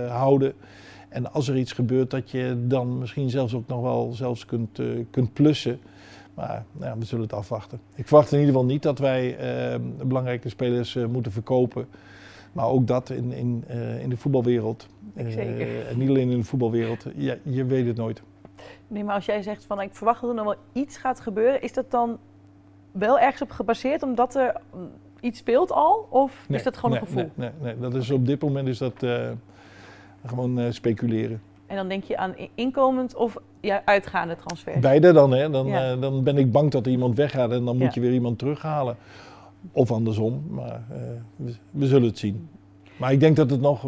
houden. 0.08 0.54
En 1.10 1.34
als 1.34 1.48
er 1.48 1.58
iets 1.58 1.72
gebeurt, 1.72 2.10
dat 2.10 2.32
je 2.32 2.64
dan 2.68 2.98
misschien 2.98 3.30
zelfs 3.30 3.54
ook 3.54 3.68
nog 3.68 3.82
wel 3.82 4.14
zelfs 4.14 4.46
kunt, 4.46 4.80
kunt 5.12 5.34
plussen. 5.34 5.80
Maar 6.34 6.64
nou 6.72 6.92
ja, 6.92 6.98
we 6.98 7.06
zullen 7.06 7.24
het 7.24 7.34
afwachten. 7.34 7.80
Ik 7.96 8.08
verwacht 8.08 8.32
in 8.32 8.40
ieder 8.40 8.54
geval 8.54 8.70
niet 8.70 8.84
dat 8.84 9.00
wij 9.00 9.38
uh, 9.74 9.80
belangrijke 10.04 10.50
spelers 10.50 10.96
uh, 10.96 11.06
moeten 11.06 11.32
verkopen. 11.32 11.88
Maar 12.52 12.66
ook 12.66 12.88
dat 12.88 13.10
in, 13.10 13.32
in, 13.32 13.64
uh, 13.70 14.02
in 14.02 14.10
de 14.10 14.18
voetbalwereld. 14.18 14.88
Zeker. 15.16 15.88
En 15.88 15.98
niet 15.98 16.10
alleen 16.10 16.30
in 16.30 16.38
de 16.38 16.44
voetbalwereld. 16.44 17.06
Ja, 17.16 17.36
je 17.44 17.66
weet 17.66 17.88
het 17.88 17.98
nooit. 17.98 18.22
Nee, 18.88 19.04
maar 19.04 19.16
als 19.16 19.26
jij 19.26 19.42
zegt 19.42 19.66
van 19.66 19.82
ik 19.82 19.96
verwacht 19.96 20.22
dat 20.22 20.30
er 20.30 20.36
nog 20.36 20.46
wel 20.46 20.56
iets 20.72 20.98
gaat 20.98 21.20
gebeuren, 21.20 21.62
is 21.62 21.74
dat 21.74 21.92
dan 21.92 22.18
wel 22.92 23.20
ergens 23.20 23.42
op 23.42 23.52
gebaseerd 23.52 24.04
omdat 24.04 24.36
er 24.36 24.56
mm, 24.74 24.90
iets 25.20 25.40
speelt 25.40 25.72
al? 25.72 26.08
Of 26.10 26.46
nee, 26.48 26.58
is 26.58 26.64
dat 26.64 26.78
gewoon 26.78 26.92
nee, 26.92 27.00
een 27.00 27.08
gevoel? 27.08 27.30
Nee, 27.36 27.50
nee, 27.62 27.74
nee, 27.74 27.90
dat 27.90 27.96
is 27.96 28.12
op 28.12 28.26
dit 28.26 28.42
moment 28.42 28.68
is 28.68 28.78
dat 28.78 29.06
gewoon 30.26 30.74
speculeren. 30.74 31.42
En 31.72 31.78
dan 31.78 31.88
denk 31.88 32.04
je 32.04 32.18
aan 32.18 32.36
inkomend 32.56 33.16
of 33.16 33.38
ja, 33.62 33.82
uitgaande 33.86 34.36
transfers? 34.36 34.80
Beide 34.80 35.12
dan, 35.12 35.32
hè. 35.32 35.50
Dan, 35.50 35.68
ja. 35.68 35.94
uh, 35.94 36.02
dan 36.02 36.24
ben 36.24 36.38
ik 36.38 36.52
bang 36.52 36.72
dat 36.72 36.86
er 36.86 36.92
iemand 36.92 37.18
weggaat 37.18 37.52
en 37.52 37.66
dan 37.66 37.78
moet 37.78 37.86
ja. 37.86 37.92
je 37.94 38.00
weer 38.02 38.14
iemand 38.14 38.40
terughalen. 38.40 38.96
Of 39.72 39.92
andersom, 39.92 40.44
maar 40.50 40.84
uh, 40.92 40.98
we, 41.36 41.54
we, 41.72 41.88
zullen 41.88 42.08
het 42.08 42.18
zien. 42.18 42.50
Maar 42.98 43.12
ik 43.12 43.20
denk 43.20 43.36
dat 43.36 43.50
het 43.50 43.62
nog. 43.62 43.88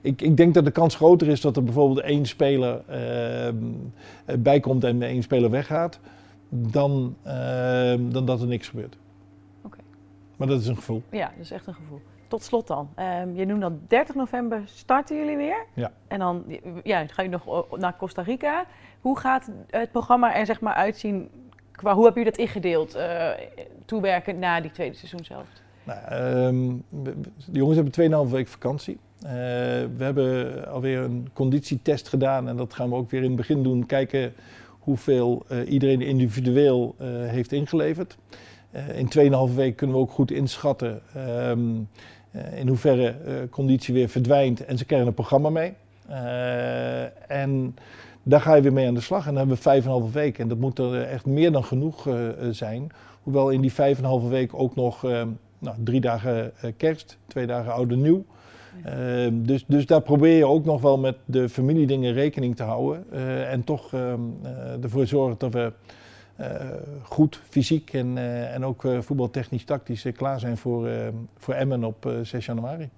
Ik, 0.00 0.22
ik 0.22 0.36
denk 0.36 0.54
dat 0.54 0.64
de 0.64 0.70
kans 0.70 0.94
groter 0.94 1.28
is 1.28 1.40
dat 1.40 1.56
er 1.56 1.64
bijvoorbeeld 1.64 2.00
één 2.00 2.26
speler 2.26 2.82
uh, 2.90 4.38
bij 4.38 4.60
komt 4.60 4.84
en 4.84 5.02
één 5.02 5.22
speler 5.22 5.50
weggaat, 5.50 6.00
dan, 6.48 7.16
dan 7.98 8.24
dat 8.24 8.40
er 8.40 8.46
niks 8.46 8.68
gebeurt. 8.68 8.96
Oké. 9.62 9.78
Maar 10.36 10.48
dat 10.48 10.60
is 10.60 10.66
een 10.66 10.76
gevoel. 10.76 11.02
Ja, 11.10 11.32
dat 11.36 11.44
is 11.44 11.50
echt 11.50 11.66
een 11.66 11.74
gevoel 11.74 12.00
tot 12.34 12.42
slot 12.42 12.66
dan. 12.66 12.88
Um, 12.98 13.36
je 13.36 13.46
noemt 13.46 13.60
dan 13.60 13.80
30 13.88 14.14
november 14.14 14.62
starten 14.64 15.16
jullie 15.16 15.36
weer. 15.36 15.66
Ja. 15.74 15.92
En 16.08 16.18
dan 16.18 16.44
ja, 16.82 17.06
ga 17.06 17.22
je 17.22 17.28
nog 17.28 17.76
naar 17.78 17.96
Costa 17.96 18.22
Rica. 18.22 18.64
Hoe 19.00 19.18
gaat 19.18 19.50
het 19.70 19.90
programma 19.90 20.34
er 20.34 20.46
zeg 20.46 20.60
maar 20.60 20.74
uitzien? 20.74 21.30
Qua, 21.76 21.94
hoe 21.94 22.04
heb 22.04 22.16
je 22.16 22.24
dat 22.24 22.36
ingedeeld? 22.36 22.96
Uh, 22.96 23.28
toewerken 23.84 24.38
na 24.38 24.60
die 24.60 24.70
tweede 24.70 24.96
seizoenshelft? 24.96 25.62
Nou, 25.84 26.14
um, 26.46 26.84
de 26.90 27.14
jongens 27.52 27.76
hebben 27.76 28.26
2,5 28.26 28.32
week 28.32 28.48
vakantie. 28.48 28.98
Uh, 29.24 29.30
we 29.30 30.04
hebben 30.04 30.68
alweer 30.68 30.98
een 30.98 31.28
conditietest 31.32 32.08
gedaan 32.08 32.48
en 32.48 32.56
dat 32.56 32.74
gaan 32.74 32.88
we 32.88 32.94
ook 32.94 33.10
weer 33.10 33.22
in 33.22 33.26
het 33.26 33.36
begin 33.36 33.62
doen. 33.62 33.86
Kijken 33.86 34.32
hoeveel 34.78 35.44
uh, 35.48 35.70
iedereen 35.70 36.00
individueel 36.00 36.94
heeft 37.26 37.52
ingeleverd. 37.52 38.16
in 38.94 39.08
2,5 39.50 39.54
weken 39.54 39.74
kunnen 39.74 39.96
we 39.96 40.02
ook 40.02 40.10
goed 40.10 40.30
inschatten 40.30 41.02
uh, 41.16 41.50
in 42.58 42.68
hoeverre 42.68 43.14
conditie 43.50 43.94
weer 43.94 44.08
verdwijnt 44.08 44.64
en 44.64 44.78
ze 44.78 44.84
krijgen 44.84 45.08
een 45.08 45.14
programma 45.14 45.50
mee. 45.50 45.74
En 47.26 47.76
daar 48.24 48.40
ga 48.40 48.54
je 48.54 48.62
weer 48.62 48.72
mee 48.72 48.88
aan 48.88 48.94
de 48.94 49.00
slag. 49.00 49.20
En 49.20 49.26
dan 49.26 49.36
hebben 49.36 49.56
we 49.56 49.62
vijf 49.62 49.84
en 49.84 49.90
een 49.90 49.98
halve 49.98 50.12
week. 50.12 50.38
En 50.38 50.48
dat 50.48 50.58
moet 50.58 50.78
er 50.78 51.02
echt 51.02 51.26
meer 51.26 51.52
dan 51.52 51.64
genoeg 51.64 52.08
zijn. 52.50 52.90
Hoewel 53.22 53.50
in 53.50 53.60
die 53.60 53.72
vijf 53.72 53.98
en 53.98 54.04
een 54.04 54.10
halve 54.10 54.28
week 54.28 54.50
ook 54.54 54.74
nog 54.74 55.02
nou, 55.58 55.76
drie 55.84 56.00
dagen 56.00 56.52
kerst, 56.76 57.18
twee 57.26 57.46
dagen 57.46 57.72
oude 57.72 57.96
nieuw. 57.96 58.24
Ja. 58.84 59.30
dus, 59.32 59.64
dus 59.66 59.86
daar 59.86 60.00
probeer 60.00 60.36
je 60.36 60.46
ook 60.46 60.64
nog 60.64 60.80
wel 60.80 60.98
met 60.98 61.16
de 61.24 61.48
familiedingen 61.48 62.12
rekening 62.12 62.56
te 62.56 62.62
houden. 62.62 63.04
en 63.48 63.64
toch 63.64 63.92
ervoor 64.82 65.06
zorgen 65.06 65.38
dat 65.38 65.52
we 65.52 65.72
goed 67.02 67.40
fysiek 67.48 67.92
en, 67.92 68.18
en 68.52 68.64
ook 68.64 68.86
voetbaltechnisch 69.00 69.64
tactisch 69.64 70.06
klaar 70.16 70.40
zijn 70.40 70.56
voor, 70.56 70.88
voor 71.36 71.54
Emmen 71.54 71.84
op 71.84 72.12
6 72.22 72.46
januari. 72.46 72.90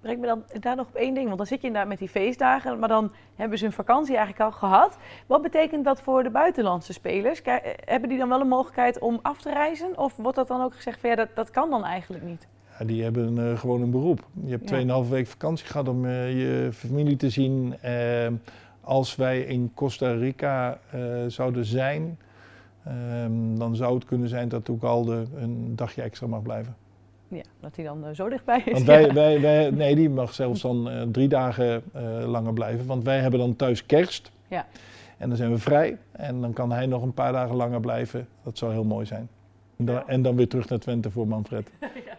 Breng 0.00 0.20
me 0.20 0.26
dan 0.26 0.42
daar 0.60 0.76
nog 0.76 0.86
op 0.86 0.94
één 0.94 1.14
ding, 1.14 1.26
want 1.26 1.38
dan 1.38 1.46
zit 1.46 1.60
je 1.60 1.66
inderdaad 1.66 1.90
met 1.90 1.98
die 1.98 2.08
feestdagen, 2.08 2.78
maar 2.78 2.88
dan 2.88 3.12
hebben 3.36 3.58
ze 3.58 3.64
hun 3.64 3.72
vakantie 3.72 4.16
eigenlijk 4.16 4.52
al 4.52 4.58
gehad. 4.58 4.96
Wat 5.26 5.42
betekent 5.42 5.84
dat 5.84 6.02
voor 6.02 6.22
de 6.22 6.30
buitenlandse 6.30 6.92
spelers? 6.92 7.42
Kijk, 7.42 7.82
hebben 7.84 8.08
die 8.08 8.18
dan 8.18 8.28
wel 8.28 8.40
een 8.40 8.48
mogelijkheid 8.48 8.98
om 8.98 9.18
af 9.22 9.40
te 9.40 9.50
reizen? 9.52 9.98
Of 9.98 10.16
wordt 10.16 10.36
dat 10.36 10.48
dan 10.48 10.62
ook 10.62 10.74
gezegd 10.74 11.00
van 11.00 11.10
ja, 11.10 11.16
dat, 11.16 11.28
dat 11.34 11.50
kan 11.50 11.70
dan 11.70 11.84
eigenlijk 11.84 12.24
niet? 12.24 12.46
Ja, 12.78 12.84
die 12.84 13.02
hebben 13.02 13.36
een, 13.36 13.58
gewoon 13.58 13.82
een 13.82 13.90
beroep. 13.90 14.26
Je 14.44 14.50
hebt 14.50 14.72
2,5 14.72 14.78
ja. 14.86 15.04
week 15.04 15.26
vakantie 15.26 15.66
gehad 15.66 15.88
om 15.88 16.08
je 16.08 16.70
familie 16.72 17.16
te 17.16 17.30
zien. 17.30 17.76
als 18.80 19.16
wij 19.16 19.40
in 19.40 19.70
Costa 19.74 20.12
Rica 20.12 20.78
zouden 21.28 21.64
zijn, 21.64 22.18
Um, 22.88 23.58
dan 23.58 23.76
zou 23.76 23.94
het 23.94 24.04
kunnen 24.04 24.28
zijn 24.28 24.48
dat 24.48 24.68
Oegalde 24.68 25.24
een 25.34 25.76
dagje 25.76 26.02
extra 26.02 26.26
mag 26.26 26.42
blijven. 26.42 26.76
Ja, 27.30 27.42
dat 27.60 27.76
hij 27.76 27.84
dan 27.84 28.04
uh, 28.06 28.14
zo 28.14 28.28
dichtbij 28.28 28.62
is. 28.64 28.72
Want 28.72 28.86
wij, 28.86 29.06
ja. 29.06 29.12
wij, 29.12 29.40
wij, 29.40 29.70
nee, 29.70 29.94
die 29.94 30.10
mag 30.10 30.34
zelfs 30.34 30.60
dan 30.60 30.92
uh, 30.92 31.02
drie 31.02 31.28
dagen 31.28 31.82
uh, 31.96 32.02
langer 32.26 32.52
blijven. 32.52 32.86
Want 32.86 33.04
wij 33.04 33.18
hebben 33.18 33.40
dan 33.40 33.56
thuis 33.56 33.86
kerst. 33.86 34.30
Ja. 34.48 34.66
En 35.18 35.28
dan 35.28 35.36
zijn 35.36 35.50
we 35.50 35.58
vrij. 35.58 35.98
En 36.12 36.40
dan 36.40 36.52
kan 36.52 36.72
hij 36.72 36.86
nog 36.86 37.02
een 37.02 37.14
paar 37.14 37.32
dagen 37.32 37.56
langer 37.56 37.80
blijven. 37.80 38.28
Dat 38.42 38.58
zou 38.58 38.72
heel 38.72 38.84
mooi 38.84 39.06
zijn. 39.06 39.28
En 39.76 39.84
dan, 39.84 39.94
ja. 39.94 40.06
en 40.06 40.22
dan 40.22 40.36
weer 40.36 40.48
terug 40.48 40.68
naar 40.68 40.78
Twente 40.78 41.10
voor 41.10 41.26
Manfred. 41.26 41.70
ja, 41.80 42.18